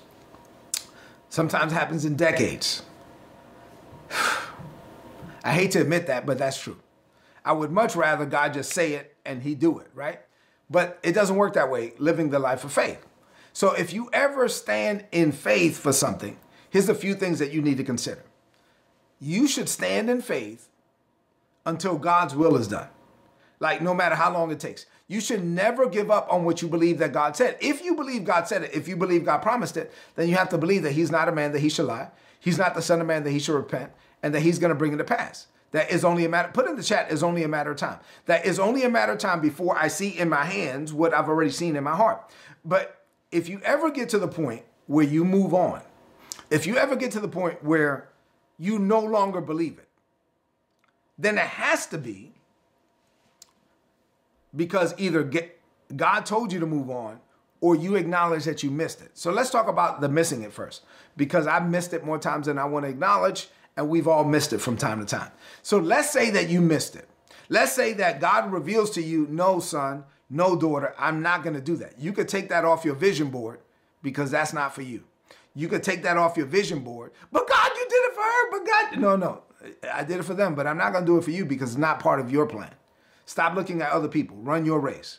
Sometimes 1.28 1.70
it 1.70 1.74
happens 1.74 2.06
in 2.06 2.16
decades. 2.16 2.82
I 5.44 5.52
hate 5.52 5.72
to 5.72 5.82
admit 5.82 6.06
that, 6.06 6.24
but 6.24 6.38
that's 6.38 6.58
true. 6.58 6.78
I 7.44 7.52
would 7.52 7.70
much 7.70 7.94
rather 7.94 8.24
God 8.24 8.54
just 8.54 8.72
say 8.72 8.94
it 8.94 9.16
and 9.26 9.42
he 9.42 9.54
do 9.54 9.80
it, 9.80 9.88
right? 9.92 10.20
But 10.70 10.98
it 11.02 11.12
doesn't 11.12 11.36
work 11.36 11.52
that 11.52 11.70
way, 11.70 11.92
living 11.98 12.30
the 12.30 12.38
life 12.38 12.64
of 12.64 12.72
faith. 12.72 13.04
So 13.52 13.72
if 13.72 13.92
you 13.92 14.08
ever 14.14 14.48
stand 14.48 15.04
in 15.12 15.30
faith 15.32 15.76
for 15.76 15.92
something, 15.92 16.38
here's 16.70 16.88
a 16.88 16.94
few 16.94 17.14
things 17.14 17.40
that 17.40 17.52
you 17.52 17.60
need 17.60 17.76
to 17.76 17.84
consider. 17.84 18.24
You 19.20 19.46
should 19.46 19.68
stand 19.68 20.08
in 20.08 20.22
faith 20.22 20.70
until 21.66 21.98
God's 21.98 22.34
will 22.34 22.56
is 22.56 22.68
done. 22.68 22.88
Like 23.60 23.82
no 23.82 23.92
matter 23.92 24.14
how 24.14 24.32
long 24.32 24.50
it 24.50 24.58
takes. 24.58 24.86
You 25.06 25.20
should 25.20 25.44
never 25.44 25.88
give 25.88 26.10
up 26.10 26.32
on 26.32 26.44
what 26.44 26.62
you 26.62 26.68
believe 26.68 26.98
that 26.98 27.12
God 27.12 27.36
said. 27.36 27.58
If 27.60 27.84
you 27.84 27.94
believe 27.94 28.24
God 28.24 28.48
said 28.48 28.62
it, 28.62 28.74
if 28.74 28.88
you 28.88 28.96
believe 28.96 29.24
God 29.24 29.38
promised 29.38 29.76
it, 29.76 29.92
then 30.16 30.28
you 30.28 30.34
have 30.36 30.48
to 30.50 30.58
believe 30.58 30.82
that 30.82 30.92
He's 30.92 31.10
not 31.10 31.28
a 31.28 31.32
man 31.32 31.52
that 31.52 31.60
He 31.60 31.68
should 31.68 31.86
lie. 31.86 32.08
He's 32.40 32.58
not 32.58 32.74
the 32.74 32.82
Son 32.82 33.00
of 33.00 33.06
Man 33.06 33.24
that 33.24 33.30
He 33.30 33.38
should 33.38 33.54
repent, 33.54 33.92
and 34.22 34.34
that 34.34 34.40
He's 34.40 34.58
going 34.58 34.70
to 34.70 34.74
bring 34.74 34.94
it 34.94 34.96
to 34.96 35.04
pass. 35.04 35.46
That 35.72 35.90
is 35.90 36.04
only 36.04 36.24
a 36.24 36.28
matter, 36.28 36.50
put 36.52 36.68
in 36.68 36.76
the 36.76 36.82
chat, 36.82 37.10
is 37.10 37.22
only 37.22 37.42
a 37.42 37.48
matter 37.48 37.72
of 37.72 37.76
time. 37.76 37.98
That 38.26 38.46
is 38.46 38.58
only 38.58 38.84
a 38.84 38.88
matter 38.88 39.12
of 39.12 39.18
time 39.18 39.40
before 39.40 39.76
I 39.76 39.88
see 39.88 40.16
in 40.16 40.28
my 40.28 40.44
hands 40.44 40.92
what 40.92 41.12
I've 41.12 41.28
already 41.28 41.50
seen 41.50 41.74
in 41.74 41.82
my 41.84 41.96
heart. 41.96 42.30
But 42.64 43.04
if 43.32 43.48
you 43.48 43.60
ever 43.64 43.90
get 43.90 44.08
to 44.10 44.18
the 44.18 44.28
point 44.28 44.62
where 44.86 45.04
you 45.04 45.24
move 45.24 45.52
on, 45.52 45.82
if 46.48 46.66
you 46.66 46.76
ever 46.76 46.94
get 46.94 47.10
to 47.12 47.20
the 47.20 47.28
point 47.28 47.62
where 47.64 48.08
you 48.56 48.78
no 48.78 49.00
longer 49.00 49.40
believe 49.40 49.78
it, 49.78 49.88
then 51.18 51.38
it 51.38 51.46
has 51.46 51.86
to 51.88 51.98
be 51.98 52.34
because 54.54 54.94
either 54.98 55.22
get, 55.22 55.60
God 55.94 56.26
told 56.26 56.52
you 56.52 56.60
to 56.60 56.66
move 56.66 56.90
on 56.90 57.20
or 57.60 57.74
you 57.74 57.96
acknowledge 57.96 58.44
that 58.44 58.62
you 58.62 58.70
missed 58.70 59.00
it. 59.00 59.10
So 59.14 59.30
let's 59.32 59.50
talk 59.50 59.68
about 59.68 60.00
the 60.00 60.08
missing 60.08 60.42
it 60.42 60.52
first 60.52 60.82
because 61.16 61.46
I've 61.46 61.68
missed 61.68 61.92
it 61.92 62.04
more 62.04 62.18
times 62.18 62.46
than 62.46 62.58
I 62.58 62.64
want 62.64 62.84
to 62.84 62.90
acknowledge 62.90 63.48
and 63.76 63.88
we've 63.88 64.06
all 64.08 64.24
missed 64.24 64.52
it 64.52 64.58
from 64.58 64.76
time 64.76 65.00
to 65.00 65.06
time. 65.06 65.30
So 65.62 65.78
let's 65.78 66.10
say 66.10 66.30
that 66.30 66.48
you 66.48 66.60
missed 66.60 66.96
it. 66.96 67.08
Let's 67.48 67.72
say 67.72 67.92
that 67.94 68.20
God 68.20 68.52
reveals 68.52 68.90
to 68.92 69.02
you, 69.02 69.26
no, 69.30 69.60
son, 69.60 70.04
no, 70.30 70.56
daughter, 70.56 70.94
I'm 70.98 71.22
not 71.22 71.42
going 71.42 71.54
to 71.54 71.60
do 71.60 71.76
that. 71.76 71.98
You 71.98 72.12
could 72.12 72.28
take 72.28 72.48
that 72.48 72.64
off 72.64 72.84
your 72.84 72.94
vision 72.94 73.30
board 73.30 73.60
because 74.02 74.30
that's 74.30 74.52
not 74.52 74.74
for 74.74 74.82
you. 74.82 75.04
You 75.54 75.68
could 75.68 75.82
take 75.82 76.02
that 76.02 76.16
off 76.16 76.36
your 76.36 76.46
vision 76.46 76.80
board. 76.80 77.12
But 77.30 77.48
God, 77.48 77.70
you 77.76 77.86
did 77.88 77.94
it 77.94 78.14
for 78.14 78.22
her. 78.22 78.50
But 78.50 78.66
God, 78.66 79.00
no, 79.00 79.16
no, 79.16 79.42
I 79.92 80.04
did 80.04 80.18
it 80.18 80.24
for 80.24 80.34
them, 80.34 80.54
but 80.54 80.66
I'm 80.66 80.78
not 80.78 80.92
going 80.92 81.04
to 81.04 81.10
do 81.10 81.18
it 81.18 81.24
for 81.24 81.30
you 81.30 81.44
because 81.44 81.70
it's 81.70 81.78
not 81.78 82.00
part 82.00 82.20
of 82.20 82.30
your 82.30 82.46
plan. 82.46 82.74
Stop 83.26 83.54
looking 83.54 83.82
at 83.82 83.90
other 83.90 84.08
people. 84.08 84.36
Run 84.36 84.64
your 84.64 84.80
race 84.80 85.18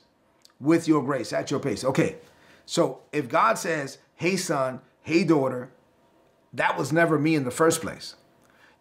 with 0.60 0.88
your 0.88 1.04
grace 1.04 1.34
at 1.34 1.52
your 1.52 1.60
pace. 1.60 1.84
Okay. 1.84 2.18
So 2.66 3.02
if 3.12 3.30
God 3.30 3.58
says, 3.58 3.98
hey, 4.16 4.38
son, 4.38 4.82
hey, 5.02 5.24
daughter, 5.24 5.72
that 6.54 6.78
was 6.78 6.92
never 6.94 7.20
me 7.20 7.36
in 7.36 7.44
the 7.44 7.52
first 7.52 7.82
place. 7.82 8.16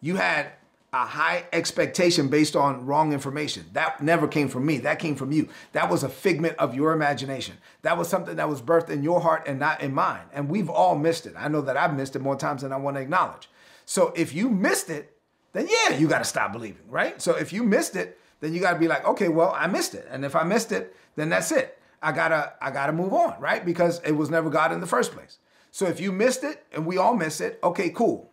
You 0.01 0.15
had 0.15 0.51
a 0.93 1.05
high 1.05 1.45
expectation 1.51 2.29
based 2.29 2.55
on 2.55 2.85
wrong 2.85 3.11
information. 3.11 3.65
That 3.73 4.01
never 4.01 4.27
came 4.27 4.47
from 4.47 4.65
me. 4.65 4.77
That 4.77 4.97
came 4.97 5.15
from 5.15 5.31
you. 5.31 5.49
That 5.73 5.89
was 5.89 6.03
a 6.03 6.09
figment 6.09 6.55
of 6.57 6.73
your 6.73 6.93
imagination. 6.93 7.57
That 7.81 7.97
was 7.97 8.07
something 8.07 8.37
that 8.37 8.47
was 8.49 8.61
birthed 8.61 8.89
in 8.89 9.03
your 9.03 9.19
heart 9.19 9.43
and 9.45 9.59
not 9.59 9.81
in 9.81 9.93
mine. 9.93 10.23
And 10.31 10.49
we've 10.49 10.69
all 10.69 10.95
missed 10.95 11.25
it. 11.25 11.33
I 11.37 11.49
know 11.49 11.61
that 11.61 11.75
I've 11.75 11.95
missed 11.95 12.15
it 12.15 12.21
more 12.21 12.37
times 12.37 12.61
than 12.61 12.71
I 12.71 12.77
want 12.77 12.95
to 12.95 13.01
acknowledge. 13.01 13.49
So 13.85 14.13
if 14.15 14.33
you 14.33 14.49
missed 14.49 14.89
it, 14.89 15.17
then 15.51 15.67
yeah, 15.69 15.97
you 15.97 16.07
got 16.07 16.19
to 16.19 16.25
stop 16.25 16.53
believing, 16.53 16.89
right? 16.89 17.21
So 17.21 17.35
if 17.35 17.51
you 17.51 17.63
missed 17.63 17.95
it, 17.95 18.17
then 18.39 18.53
you 18.53 18.59
got 18.59 18.73
to 18.73 18.79
be 18.79 18.87
like, 18.87 19.05
okay, 19.05 19.27
well, 19.27 19.53
I 19.57 19.67
missed 19.67 19.95
it. 19.95 20.07
And 20.09 20.25
if 20.25 20.35
I 20.35 20.43
missed 20.43 20.71
it, 20.71 20.95
then 21.15 21.29
that's 21.29 21.51
it. 21.51 21.79
I 22.01 22.11
got 22.11 22.29
to 22.29 22.53
I 22.61 22.71
got 22.71 22.87
to 22.87 22.93
move 22.93 23.13
on, 23.13 23.39
right? 23.39 23.65
Because 23.65 23.99
it 24.01 24.11
was 24.11 24.29
never 24.29 24.49
God 24.49 24.71
in 24.71 24.79
the 24.79 24.87
first 24.87 25.11
place. 25.11 25.39
So 25.71 25.87
if 25.87 25.99
you 25.99 26.11
missed 26.11 26.43
it 26.43 26.63
and 26.71 26.85
we 26.85 26.97
all 26.97 27.15
miss 27.15 27.41
it, 27.41 27.59
okay, 27.63 27.89
cool. 27.89 28.31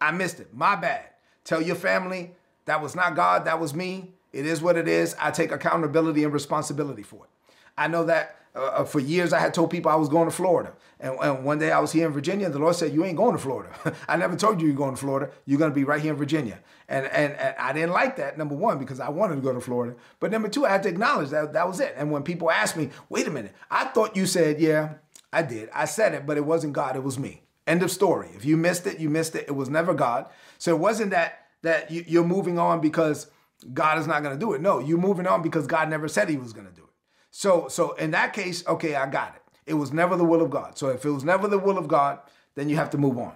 I 0.00 0.10
missed 0.10 0.40
it. 0.40 0.52
My 0.52 0.76
bad. 0.76 1.04
Tell 1.44 1.62
your 1.62 1.76
family 1.76 2.32
that 2.64 2.82
was 2.82 2.94
not 2.94 3.14
God, 3.14 3.44
that 3.44 3.60
was 3.60 3.74
me. 3.74 4.12
It 4.32 4.46
is 4.46 4.62
what 4.62 4.76
it 4.76 4.88
is. 4.88 5.14
I 5.20 5.30
take 5.30 5.52
accountability 5.52 6.24
and 6.24 6.32
responsibility 6.32 7.02
for 7.02 7.24
it. 7.24 7.30
I 7.76 7.88
know 7.88 8.04
that 8.04 8.36
uh, 8.54 8.60
uh, 8.60 8.84
for 8.84 9.00
years 9.00 9.32
I 9.32 9.38
had 9.38 9.54
told 9.54 9.70
people 9.70 9.90
I 9.90 9.94
was 9.94 10.08
going 10.08 10.28
to 10.28 10.34
Florida. 10.34 10.74
And, 11.00 11.16
and, 11.20 11.44
one 11.44 11.58
day 11.58 11.72
I 11.72 11.80
was 11.80 11.92
here 11.92 12.06
in 12.06 12.12
Virginia, 12.12 12.46
and 12.46 12.54
the 12.54 12.58
Lord 12.58 12.76
said, 12.76 12.92
You 12.92 13.04
ain't 13.04 13.16
going 13.16 13.32
to 13.32 13.38
Florida. 13.38 13.70
I 14.08 14.16
never 14.16 14.36
told 14.36 14.60
you 14.60 14.66
you're 14.66 14.76
going 14.76 14.94
to 14.94 15.00
Florida. 15.00 15.32
You're 15.46 15.58
going 15.58 15.70
to 15.70 15.74
be 15.74 15.84
right 15.84 16.00
here 16.00 16.12
in 16.12 16.18
Virginia. 16.18 16.58
And, 16.92 17.06
and, 17.06 17.32
and, 17.34 17.54
I 17.58 17.72
didn't 17.72 17.92
like 17.92 18.16
that, 18.16 18.36
number 18.36 18.54
one, 18.54 18.78
because 18.78 19.00
I 19.00 19.08
wanted 19.08 19.36
to 19.36 19.40
go 19.40 19.52
to 19.52 19.60
Florida. 19.60 19.96
But 20.20 20.30
number 20.30 20.48
two, 20.48 20.66
I 20.66 20.68
had 20.68 20.82
to 20.82 20.90
acknowledge 20.90 21.30
that 21.30 21.54
that 21.54 21.66
was 21.66 21.80
it. 21.80 21.94
And 21.96 22.10
when 22.10 22.22
people 22.22 22.50
ask 22.50 22.76
me, 22.76 22.90
Wait 23.08 23.26
a 23.26 23.30
minute, 23.30 23.54
I 23.70 23.86
thought 23.86 24.14
you 24.14 24.26
said, 24.26 24.60
Yeah, 24.60 24.94
I 25.32 25.42
did. 25.42 25.70
I 25.72 25.86
said 25.86 26.12
it, 26.12 26.26
but 26.26 26.36
it 26.36 26.44
wasn't 26.44 26.74
God, 26.74 26.94
it 26.94 27.02
was 27.02 27.18
me. 27.18 27.44
End 27.66 27.82
of 27.82 27.90
story. 27.90 28.28
If 28.34 28.44
you 28.44 28.58
missed 28.58 28.86
it, 28.86 29.00
you 29.00 29.08
missed 29.08 29.34
it. 29.34 29.46
It 29.48 29.52
was 29.52 29.70
never 29.70 29.94
God. 29.94 30.26
So 30.58 30.74
it 30.74 30.78
wasn't 30.78 31.12
that 31.12 31.46
that 31.62 31.90
you're 31.90 32.24
moving 32.24 32.58
on 32.58 32.80
because 32.80 33.28
God 33.72 33.98
is 33.98 34.06
not 34.06 34.22
going 34.22 34.34
to 34.34 34.40
do 34.40 34.52
it. 34.52 34.60
No, 34.60 34.78
you're 34.78 34.98
moving 34.98 35.26
on 35.26 35.40
because 35.40 35.66
God 35.66 35.88
never 35.88 36.08
said 36.08 36.28
he 36.28 36.36
was 36.36 36.52
going 36.52 36.66
to 36.66 36.72
do 36.72 36.82
it. 36.82 36.90
So 37.30 37.68
so 37.68 37.92
in 37.92 38.10
that 38.10 38.34
case, 38.34 38.66
okay, 38.66 38.96
I 38.96 39.06
got 39.06 39.34
it. 39.34 39.42
It 39.64 39.74
was 39.74 39.92
never 39.92 40.16
the 40.16 40.24
will 40.24 40.42
of 40.42 40.50
God. 40.50 40.76
So 40.76 40.88
if 40.88 41.06
it 41.06 41.10
was 41.10 41.24
never 41.24 41.48
the 41.48 41.58
will 41.58 41.78
of 41.78 41.88
God, 41.88 42.18
then 42.54 42.68
you 42.68 42.76
have 42.76 42.90
to 42.90 42.98
move 42.98 43.16
on. 43.16 43.32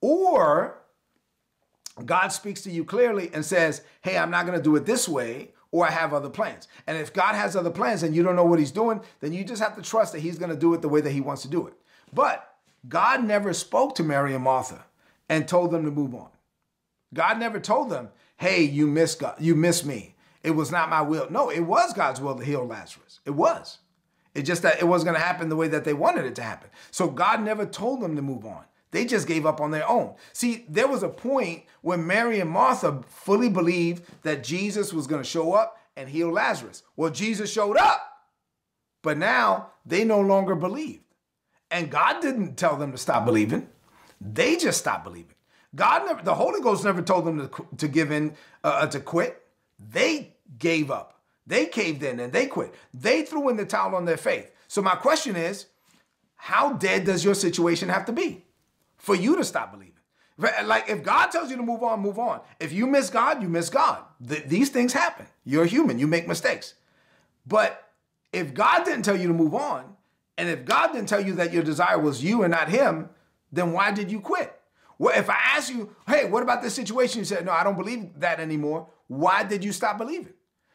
Or 0.00 0.81
God 2.04 2.28
speaks 2.28 2.62
to 2.62 2.70
you 2.70 2.84
clearly 2.84 3.30
and 3.34 3.44
says, 3.44 3.82
"Hey, 4.00 4.16
I'm 4.16 4.30
not 4.30 4.46
going 4.46 4.56
to 4.56 4.62
do 4.62 4.76
it 4.76 4.86
this 4.86 5.08
way." 5.08 5.52
Or 5.74 5.86
I 5.86 5.90
have 5.90 6.12
other 6.12 6.28
plans. 6.28 6.68
And 6.86 6.98
if 6.98 7.14
God 7.14 7.34
has 7.34 7.56
other 7.56 7.70
plans 7.70 8.02
and 8.02 8.14
you 8.14 8.22
don't 8.22 8.36
know 8.36 8.44
what 8.44 8.58
he's 8.58 8.70
doing, 8.70 9.00
then 9.20 9.32
you 9.32 9.42
just 9.42 9.62
have 9.62 9.74
to 9.76 9.80
trust 9.80 10.12
that 10.12 10.20
he's 10.20 10.38
going 10.38 10.50
to 10.50 10.56
do 10.56 10.74
it 10.74 10.82
the 10.82 10.88
way 10.88 11.00
that 11.00 11.12
he 11.12 11.22
wants 11.22 11.40
to 11.42 11.48
do 11.48 11.66
it. 11.66 11.72
But 12.12 12.56
God 12.86 13.24
never 13.24 13.54
spoke 13.54 13.94
to 13.94 14.02
Mary 14.02 14.34
and 14.34 14.44
Martha 14.44 14.84
and 15.30 15.48
told 15.48 15.70
them 15.70 15.86
to 15.86 15.90
move 15.90 16.14
on. 16.14 16.28
God 17.14 17.38
never 17.38 17.58
told 17.58 17.88
them, 17.88 18.10
"Hey, 18.36 18.62
you 18.62 18.86
miss 18.86 19.14
God, 19.14 19.36
you 19.38 19.54
miss 19.54 19.82
me. 19.82 20.14
It 20.42 20.50
was 20.50 20.70
not 20.70 20.90
my 20.90 21.00
will." 21.00 21.30
No, 21.30 21.48
it 21.48 21.60
was 21.60 21.94
God's 21.94 22.20
will 22.20 22.34
to 22.34 22.44
heal 22.44 22.66
Lazarus. 22.66 23.20
It 23.24 23.30
was. 23.30 23.78
It 24.34 24.42
just 24.42 24.62
that 24.62 24.80
it 24.80 24.86
wasn't 24.86 25.12
going 25.12 25.20
to 25.20 25.26
happen 25.26 25.48
the 25.48 25.56
way 25.56 25.68
that 25.68 25.84
they 25.84 25.94
wanted 25.94 26.26
it 26.26 26.34
to 26.34 26.42
happen. 26.42 26.68
So 26.90 27.08
God 27.08 27.42
never 27.42 27.64
told 27.64 28.02
them 28.02 28.16
to 28.16 28.22
move 28.22 28.44
on. 28.44 28.64
They 28.92 29.06
just 29.06 29.26
gave 29.26 29.44
up 29.46 29.60
on 29.60 29.70
their 29.70 29.88
own. 29.88 30.14
See, 30.32 30.66
there 30.68 30.86
was 30.86 31.02
a 31.02 31.08
point 31.08 31.64
when 31.80 32.06
Mary 32.06 32.40
and 32.40 32.50
Martha 32.50 33.00
fully 33.08 33.48
believed 33.48 34.04
that 34.22 34.44
Jesus 34.44 34.92
was 34.92 35.06
going 35.06 35.22
to 35.22 35.28
show 35.28 35.54
up 35.54 35.78
and 35.96 36.08
heal 36.08 36.30
Lazarus. 36.30 36.82
Well, 36.94 37.10
Jesus 37.10 37.50
showed 37.50 37.78
up, 37.78 38.00
but 39.02 39.16
now 39.16 39.70
they 39.84 40.04
no 40.04 40.20
longer 40.20 40.54
believed. 40.54 41.04
And 41.70 41.90
God 41.90 42.20
didn't 42.20 42.56
tell 42.56 42.76
them 42.76 42.92
to 42.92 42.98
stop 42.98 43.24
believing. 43.24 43.66
They 44.20 44.56
just 44.56 44.80
stopped 44.80 45.04
believing. 45.04 45.36
God 45.74 46.04
never, 46.04 46.22
the 46.22 46.34
Holy 46.34 46.60
Ghost 46.60 46.84
never 46.84 47.00
told 47.00 47.24
them 47.24 47.48
to, 47.48 47.66
to 47.78 47.88
give 47.88 48.12
in, 48.12 48.34
uh, 48.62 48.80
uh, 48.82 48.86
to 48.88 49.00
quit. 49.00 49.42
They 49.78 50.36
gave 50.58 50.90
up. 50.90 51.18
They 51.46 51.64
caved 51.64 52.02
in 52.02 52.20
and 52.20 52.30
they 52.30 52.46
quit. 52.46 52.74
They 52.92 53.22
threw 53.22 53.48
in 53.48 53.56
the 53.56 53.64
towel 53.64 53.94
on 53.94 54.04
their 54.04 54.18
faith. 54.18 54.52
So 54.68 54.82
my 54.82 54.96
question 54.96 55.34
is, 55.34 55.66
how 56.36 56.74
dead 56.74 57.06
does 57.06 57.24
your 57.24 57.34
situation 57.34 57.88
have 57.88 58.04
to 58.04 58.12
be 58.12 58.44
for 59.02 59.16
you 59.16 59.36
to 59.36 59.44
stop 59.44 59.72
believing? 59.72 59.92
Like 60.38 60.88
if 60.88 61.02
God 61.02 61.26
tells 61.26 61.50
you 61.50 61.56
to 61.56 61.62
move 61.62 61.82
on, 61.82 62.00
move 62.00 62.18
on. 62.18 62.40
If 62.58 62.72
you 62.72 62.86
miss 62.86 63.10
God, 63.10 63.42
you 63.42 63.48
miss 63.48 63.68
God. 63.68 64.02
Th- 64.26 64.44
these 64.44 64.70
things 64.70 64.92
happen. 64.92 65.26
You're 65.44 65.66
human. 65.66 65.98
You 65.98 66.06
make 66.06 66.26
mistakes. 66.26 66.74
But 67.46 67.90
if 68.32 68.54
God 68.54 68.84
didn't 68.84 69.02
tell 69.02 69.16
you 69.16 69.28
to 69.28 69.34
move 69.34 69.54
on, 69.54 69.96
and 70.38 70.48
if 70.48 70.64
God 70.64 70.92
didn't 70.92 71.08
tell 71.08 71.24
you 71.24 71.34
that 71.34 71.52
your 71.52 71.62
desire 71.62 71.98
was 71.98 72.24
you 72.24 72.44
and 72.44 72.52
not 72.52 72.68
Him, 72.68 73.10
then 73.50 73.72
why 73.72 73.90
did 73.90 74.10
you 74.10 74.20
quit? 74.20 74.58
Well, 74.98 75.18
if 75.18 75.28
I 75.28 75.36
ask 75.56 75.70
you, 75.70 75.94
hey, 76.06 76.24
what 76.24 76.42
about 76.42 76.62
this 76.62 76.74
situation? 76.74 77.18
You 77.18 77.24
said, 77.24 77.44
no, 77.44 77.52
I 77.52 77.64
don't 77.64 77.76
believe 77.76 78.20
that 78.20 78.40
anymore. 78.40 78.88
Why 79.08 79.42
did 79.42 79.64
you 79.64 79.72
stop 79.72 79.98
believing? 79.98 80.32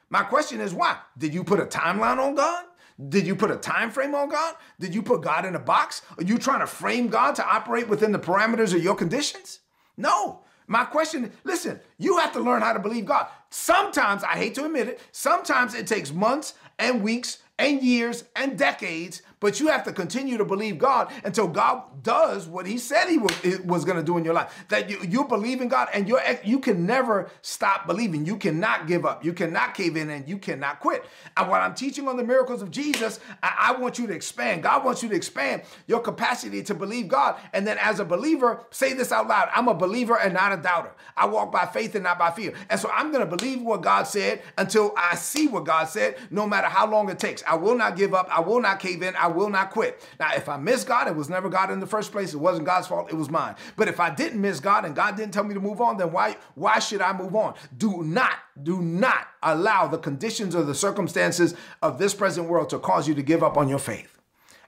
My 0.09 0.23
question 0.23 0.61
is 0.61 0.73
why? 0.73 0.97
Did 1.17 1.33
you 1.33 1.43
put 1.43 1.59
a 1.59 1.65
timeline 1.65 2.19
on 2.19 2.35
God? 2.35 2.65
Did 3.09 3.27
you 3.27 3.35
put 3.35 3.51
a 3.51 3.57
time 3.57 3.91
frame 3.91 4.15
on 4.15 4.29
God? 4.29 4.55
Did 4.79 4.95
you 4.95 5.03
put 5.03 5.21
God 5.21 5.45
in 5.45 5.55
a 5.55 5.59
box? 5.59 6.01
Are 6.17 6.23
you 6.23 6.37
trying 6.37 6.61
to 6.61 6.67
frame 6.67 7.07
God 7.09 7.35
to 7.35 7.47
operate 7.47 7.87
within 7.87 8.11
the 8.11 8.19
parameters 8.19 8.73
of 8.73 8.83
your 8.83 8.95
conditions? 8.95 9.59
No. 9.97 10.41
My 10.65 10.83
question, 10.83 11.31
listen, 11.43 11.79
you 11.97 12.17
have 12.17 12.33
to 12.33 12.41
learn 12.41 12.61
how 12.61 12.73
to 12.73 12.79
believe 12.79 13.05
God. 13.05 13.27
Sometimes, 13.49 14.23
I 14.23 14.33
hate 14.33 14.55
to 14.55 14.65
admit 14.65 14.89
it, 14.89 14.99
sometimes 15.11 15.73
it 15.73 15.87
takes 15.87 16.11
months 16.11 16.55
and 16.77 17.01
weeks 17.01 17.41
and 17.57 17.81
years 17.81 18.25
and 18.35 18.57
decades 18.57 19.21
but 19.39 19.59
you 19.59 19.67
have 19.67 19.83
to 19.83 19.91
continue 19.91 20.37
to 20.37 20.45
believe 20.45 20.77
God 20.77 21.11
until 21.23 21.47
God 21.47 22.03
does 22.03 22.47
what 22.47 22.65
He 22.65 22.77
said 22.77 23.07
He 23.07 23.17
was, 23.17 23.85
going 23.85 23.97
to 23.97 24.03
do 24.03 24.17
in 24.17 24.25
your 24.25 24.33
life. 24.33 24.65
That 24.69 24.89
you, 24.89 24.99
you 25.07 25.25
believe 25.25 25.61
in 25.61 25.67
God 25.67 25.89
and 25.93 26.07
you 26.07 26.19
you 26.43 26.59
can 26.59 26.85
never 26.85 27.29
stop 27.41 27.87
believing. 27.87 28.25
You 28.25 28.37
cannot 28.37 28.87
give 28.87 29.05
up. 29.05 29.23
You 29.23 29.33
cannot 29.33 29.73
cave 29.73 29.95
in 29.95 30.09
and 30.09 30.27
you 30.27 30.37
cannot 30.37 30.79
quit. 30.79 31.05
And 31.35 31.49
what 31.49 31.61
I'm 31.61 31.75
teaching 31.75 32.07
on 32.07 32.17
the 32.17 32.23
miracles 32.23 32.61
of 32.61 32.71
Jesus, 32.71 33.19
I, 33.43 33.73
I 33.75 33.79
want 33.79 33.99
you 33.99 34.07
to 34.07 34.13
expand. 34.13 34.63
God 34.63 34.83
wants 34.83 35.03
you 35.03 35.09
to 35.09 35.15
expand 35.15 35.61
your 35.85 35.99
capacity 35.99 36.63
to 36.63 36.73
believe 36.73 37.07
God. 37.07 37.35
And 37.53 37.65
then 37.67 37.77
as 37.79 37.99
a 37.99 38.05
believer, 38.05 38.65
say 38.71 38.93
this 38.93 39.11
out 39.11 39.27
loud 39.27 39.49
I'm 39.53 39.67
a 39.67 39.73
believer 39.73 40.17
and 40.17 40.33
not 40.33 40.51
a 40.51 40.57
doubter. 40.57 40.91
I 41.15 41.25
walk 41.27 41.51
by 41.51 41.65
faith 41.65 41.95
and 41.95 42.03
not 42.03 42.19
by 42.19 42.31
fear. 42.31 42.53
And 42.69 42.79
so 42.79 42.89
I'm 42.91 43.11
going 43.11 43.27
to 43.27 43.35
believe 43.37 43.61
what 43.61 43.81
God 43.81 44.03
said 44.03 44.41
until 44.57 44.93
I 44.97 45.15
see 45.15 45.47
what 45.47 45.65
God 45.65 45.85
said, 45.85 46.17
no 46.31 46.47
matter 46.47 46.67
how 46.67 46.89
long 46.89 47.09
it 47.09 47.19
takes. 47.19 47.43
I 47.47 47.55
will 47.55 47.75
not 47.75 47.95
give 47.95 48.13
up. 48.13 48.27
I 48.31 48.39
will 48.41 48.61
not 48.61 48.79
cave 48.79 49.01
in. 49.01 49.15
I 49.15 49.26
I 49.27 49.29
will 49.29 49.49
not 49.49 49.71
quit. 49.71 50.07
Now, 50.21 50.33
if 50.33 50.47
I 50.47 50.55
miss 50.55 50.85
God, 50.85 51.09
it 51.09 51.15
was 51.15 51.29
never 51.29 51.49
God 51.49 51.69
in 51.69 51.81
the 51.81 51.85
first 51.85 52.13
place. 52.13 52.33
It 52.33 52.37
wasn't 52.37 52.65
God's 52.65 52.87
fault. 52.87 53.09
It 53.11 53.15
was 53.15 53.29
mine. 53.29 53.55
But 53.75 53.89
if 53.89 53.99
I 53.99 54.09
didn't 54.09 54.39
miss 54.39 54.61
God 54.61 54.85
and 54.85 54.95
God 54.95 55.17
didn't 55.17 55.33
tell 55.33 55.43
me 55.43 55.53
to 55.53 55.59
move 55.59 55.81
on, 55.81 55.97
then 55.97 56.13
why, 56.13 56.37
why 56.55 56.79
should 56.79 57.01
I 57.01 57.11
move 57.11 57.35
on? 57.35 57.55
Do 57.77 58.03
not, 58.03 58.37
do 58.63 58.81
not 58.81 59.27
allow 59.43 59.85
the 59.85 59.97
conditions 59.97 60.55
or 60.55 60.63
the 60.63 60.73
circumstances 60.73 61.55
of 61.81 61.99
this 61.99 62.13
present 62.13 62.47
world 62.47 62.69
to 62.69 62.79
cause 62.79 63.05
you 63.05 63.15
to 63.15 63.21
give 63.21 63.43
up 63.43 63.57
on 63.57 63.67
your 63.67 63.79
faith. 63.79 64.17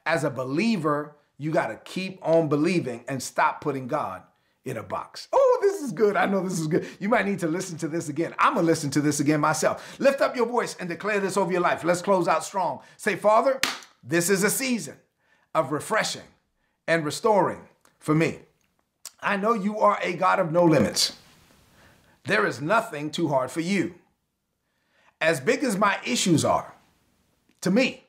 As 0.06 0.26
a 0.26 0.30
believer, 0.30 1.15
you 1.38 1.52
got 1.52 1.67
to 1.67 1.78
keep 1.78 2.19
on 2.22 2.50
believing 2.50 3.06
and 3.08 3.24
stop 3.24 3.62
putting 3.62 3.88
God 3.88 4.24
in 4.65 4.76
a 4.76 4.84
box. 4.84 5.30
Oh, 5.32 5.60
this 5.62 5.82
is 5.82 5.93
good. 5.93 6.17
I 6.17 6.26
know 6.26 6.43
this 6.43 6.60
is 6.60 6.67
good. 6.67 6.86
You 7.00 7.08
might 7.08 7.26
need 7.26 7.39
to 7.39 7.48
listen 7.48 7.78
to 7.78 7.88
this 7.88 8.10
again. 8.10 8.36
I'm 8.38 8.56
going 8.56 8.65
to 8.65 8.69
listen 8.69 8.89
to 8.91 9.02
this 9.02 9.22
again 9.22 9.39
myself. 9.39 9.98
Lift 10.00 10.19
up 10.19 10.36
your 10.36 10.48
voice 10.48 10.76
and 10.82 10.89
declare 10.89 11.22
this 11.22 11.38
over 11.38 11.50
your 11.50 11.62
life. 11.62 11.86
Let's 11.86 12.02
close 12.02 12.28
out 12.28 12.43
strong. 12.43 12.82
Say, 12.98 13.15
Father, 13.15 13.62
this 14.03 14.29
is 14.29 14.43
a 14.43 14.49
season 14.49 14.95
of 15.53 15.71
refreshing 15.71 16.21
and 16.88 17.05
restoring 17.05 17.67
for 17.99 18.15
me. 18.15 18.39
I 19.21 19.38
know 19.38 19.53
you 19.53 19.79
are 19.79 19.99
a 20.01 20.13
God 20.13 20.39
of 20.39 20.51
no 20.51 20.63
limits. 20.63 21.13
There 22.25 22.45
is 22.45 22.62
nothing 22.62 23.12
too 23.12 23.27
hard 23.27 23.51
for 23.51 23.62
you. 23.62 23.95
As 25.19 25.39
big 25.39 25.63
as 25.63 25.77
my 25.77 25.99
issues 26.05 26.45
are, 26.45 26.73
to 27.62 27.71
me, 27.71 28.05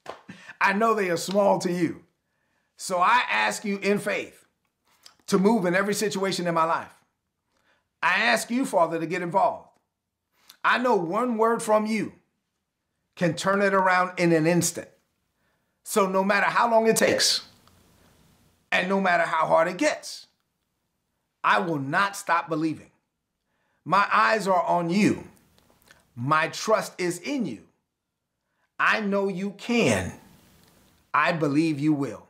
I 0.60 0.72
know 0.72 0.94
they 0.94 1.10
are 1.10 1.16
small 1.16 1.58
to 1.60 1.72
you. 1.72 2.02
So 2.76 2.98
I 2.98 3.22
ask 3.28 3.64
you 3.64 3.78
in 3.78 3.98
faith 3.98 4.44
to 5.26 5.38
move 5.38 5.66
in 5.66 5.74
every 5.74 5.94
situation 5.94 6.46
in 6.46 6.54
my 6.54 6.64
life. 6.64 6.94
I 8.02 8.24
ask 8.24 8.50
you, 8.50 8.64
Father, 8.64 9.00
to 9.00 9.06
get 9.06 9.22
involved. 9.22 9.68
I 10.62 10.78
know 10.78 10.94
one 10.96 11.38
word 11.38 11.62
from 11.62 11.86
you 11.86 12.12
can 13.16 13.34
turn 13.34 13.62
it 13.62 13.74
around 13.74 14.18
in 14.18 14.32
an 14.32 14.46
instant. 14.46 14.88
So 15.88 16.08
no 16.08 16.24
matter 16.24 16.46
how 16.46 16.68
long 16.68 16.88
it 16.88 16.96
takes, 16.96 17.42
and 18.72 18.88
no 18.88 19.00
matter 19.00 19.22
how 19.22 19.46
hard 19.46 19.68
it 19.68 19.76
gets, 19.76 20.26
I 21.44 21.60
will 21.60 21.78
not 21.78 22.16
stop 22.16 22.48
believing. 22.48 22.90
My 23.84 24.04
eyes 24.12 24.48
are 24.48 24.64
on 24.64 24.90
you. 24.90 25.22
My 26.16 26.48
trust 26.48 26.92
is 26.98 27.20
in 27.20 27.46
you. 27.46 27.60
I 28.80 28.98
know 28.98 29.28
you 29.28 29.52
can. 29.52 30.12
I 31.14 31.30
believe 31.30 31.78
you 31.78 31.92
will. 31.92 32.26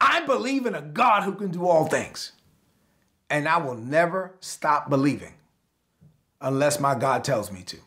I 0.00 0.24
believe 0.24 0.64
in 0.64 0.76
a 0.76 0.80
God 0.80 1.24
who 1.24 1.34
can 1.34 1.50
do 1.50 1.66
all 1.66 1.86
things. 1.86 2.30
And 3.28 3.48
I 3.48 3.56
will 3.56 3.74
never 3.74 4.32
stop 4.38 4.88
believing 4.88 5.34
unless 6.40 6.78
my 6.78 6.94
God 6.94 7.24
tells 7.24 7.50
me 7.50 7.64
to. 7.64 7.78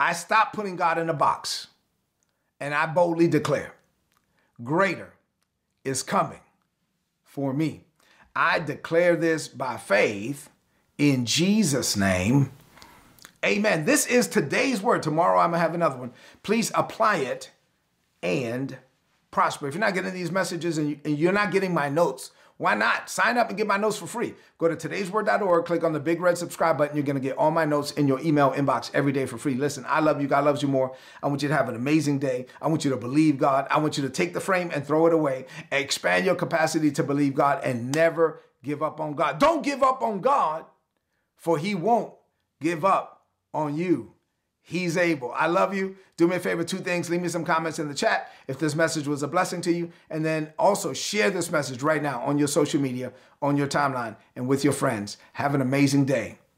I 0.00 0.14
stop 0.14 0.52
putting 0.52 0.74
God 0.74 0.98
in 0.98 1.08
a 1.08 1.14
box 1.14 1.68
and 2.60 2.74
I 2.74 2.86
boldly 2.86 3.26
declare 3.26 3.74
greater 4.62 5.14
is 5.84 6.02
coming 6.02 6.40
for 7.24 7.52
me. 7.52 7.84
I 8.36 8.58
declare 8.58 9.16
this 9.16 9.48
by 9.48 9.76
faith 9.76 10.50
in 10.98 11.24
Jesus' 11.26 11.96
name. 11.96 12.52
Amen. 13.44 13.86
This 13.86 14.06
is 14.06 14.28
today's 14.28 14.82
word. 14.82 15.02
Tomorrow 15.02 15.38
I'm 15.40 15.50
going 15.50 15.58
to 15.58 15.62
have 15.62 15.74
another 15.74 15.96
one. 15.96 16.12
Please 16.42 16.70
apply 16.74 17.16
it 17.16 17.50
and 18.22 18.76
prosper. 19.30 19.66
If 19.66 19.74
you're 19.74 19.80
not 19.80 19.94
getting 19.94 20.12
these 20.12 20.30
messages 20.30 20.76
and 20.76 21.00
you're 21.04 21.32
not 21.32 21.50
getting 21.50 21.72
my 21.72 21.88
notes, 21.88 22.32
why 22.60 22.74
not? 22.74 23.08
Sign 23.08 23.38
up 23.38 23.48
and 23.48 23.56
get 23.56 23.66
my 23.66 23.78
notes 23.78 23.96
for 23.96 24.06
free. 24.06 24.34
Go 24.58 24.68
to 24.68 24.76
today'sword.org, 24.76 25.64
click 25.64 25.82
on 25.82 25.94
the 25.94 25.98
big 25.98 26.20
red 26.20 26.36
subscribe 26.36 26.76
button. 26.76 26.94
You're 26.94 27.06
going 27.06 27.16
to 27.16 27.22
get 27.22 27.38
all 27.38 27.50
my 27.50 27.64
notes 27.64 27.92
in 27.92 28.06
your 28.06 28.20
email 28.20 28.52
inbox 28.52 28.90
every 28.92 29.12
day 29.12 29.24
for 29.24 29.38
free. 29.38 29.54
Listen, 29.54 29.86
I 29.88 30.00
love 30.00 30.20
you. 30.20 30.28
God 30.28 30.44
loves 30.44 30.60
you 30.60 30.68
more. 30.68 30.94
I 31.22 31.28
want 31.28 31.40
you 31.40 31.48
to 31.48 31.54
have 31.54 31.70
an 31.70 31.74
amazing 31.74 32.18
day. 32.18 32.44
I 32.60 32.68
want 32.68 32.84
you 32.84 32.90
to 32.90 32.98
believe 32.98 33.38
God. 33.38 33.66
I 33.70 33.78
want 33.78 33.96
you 33.96 34.02
to 34.02 34.10
take 34.10 34.34
the 34.34 34.40
frame 34.40 34.70
and 34.74 34.86
throw 34.86 35.06
it 35.06 35.14
away, 35.14 35.46
expand 35.72 36.26
your 36.26 36.34
capacity 36.34 36.90
to 36.90 37.02
believe 37.02 37.34
God, 37.34 37.64
and 37.64 37.94
never 37.94 38.42
give 38.62 38.82
up 38.82 39.00
on 39.00 39.14
God. 39.14 39.38
Don't 39.38 39.64
give 39.64 39.82
up 39.82 40.02
on 40.02 40.20
God, 40.20 40.66
for 41.36 41.56
He 41.56 41.74
won't 41.74 42.12
give 42.60 42.84
up 42.84 43.22
on 43.54 43.74
you. 43.74 44.12
He's 44.62 44.96
able. 44.96 45.32
I 45.32 45.46
love 45.46 45.74
you. 45.74 45.96
Do 46.16 46.28
me 46.28 46.36
a 46.36 46.40
favor, 46.40 46.64
two 46.64 46.78
things. 46.78 47.08
Leave 47.08 47.22
me 47.22 47.28
some 47.28 47.44
comments 47.44 47.78
in 47.78 47.88
the 47.88 47.94
chat 47.94 48.30
if 48.46 48.58
this 48.58 48.74
message 48.74 49.06
was 49.06 49.22
a 49.22 49.28
blessing 49.28 49.60
to 49.62 49.72
you. 49.72 49.90
And 50.10 50.24
then 50.24 50.52
also 50.58 50.92
share 50.92 51.30
this 51.30 51.50
message 51.50 51.82
right 51.82 52.02
now 52.02 52.20
on 52.22 52.38
your 52.38 52.48
social 52.48 52.80
media, 52.80 53.12
on 53.40 53.56
your 53.56 53.66
timeline, 53.66 54.16
and 54.36 54.46
with 54.46 54.62
your 54.62 54.74
friends. 54.74 55.16
Have 55.34 55.54
an 55.54 55.60
amazing 55.60 56.04
day. 56.04 56.39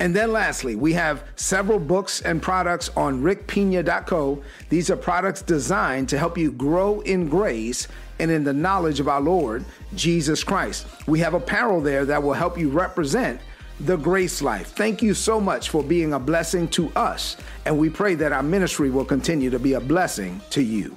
And 0.00 0.14
then 0.14 0.32
lastly, 0.32 0.76
we 0.76 0.92
have 0.92 1.24
several 1.36 1.78
books 1.78 2.20
and 2.22 2.40
products 2.40 2.90
on 2.96 3.22
rickpina.co. 3.22 4.42
These 4.68 4.90
are 4.90 4.96
products 4.96 5.42
designed 5.42 6.08
to 6.10 6.18
help 6.18 6.38
you 6.38 6.52
grow 6.52 7.00
in 7.00 7.28
grace 7.28 7.88
and 8.18 8.30
in 8.30 8.44
the 8.44 8.52
knowledge 8.52 9.00
of 9.00 9.08
our 9.08 9.20
Lord 9.20 9.64
Jesus 9.94 10.44
Christ. 10.44 10.86
We 11.06 11.20
have 11.20 11.34
apparel 11.34 11.80
there 11.80 12.04
that 12.04 12.22
will 12.22 12.32
help 12.32 12.58
you 12.58 12.68
represent 12.68 13.40
the 13.80 13.96
grace 13.96 14.42
life. 14.42 14.72
Thank 14.72 15.02
you 15.02 15.14
so 15.14 15.40
much 15.40 15.70
for 15.70 15.82
being 15.82 16.12
a 16.12 16.18
blessing 16.18 16.68
to 16.68 16.90
us. 16.96 17.36
And 17.64 17.78
we 17.78 17.88
pray 17.88 18.14
that 18.16 18.32
our 18.32 18.42
ministry 18.42 18.90
will 18.90 19.04
continue 19.04 19.50
to 19.50 19.58
be 19.58 19.74
a 19.74 19.80
blessing 19.80 20.40
to 20.50 20.62
you. 20.62 20.96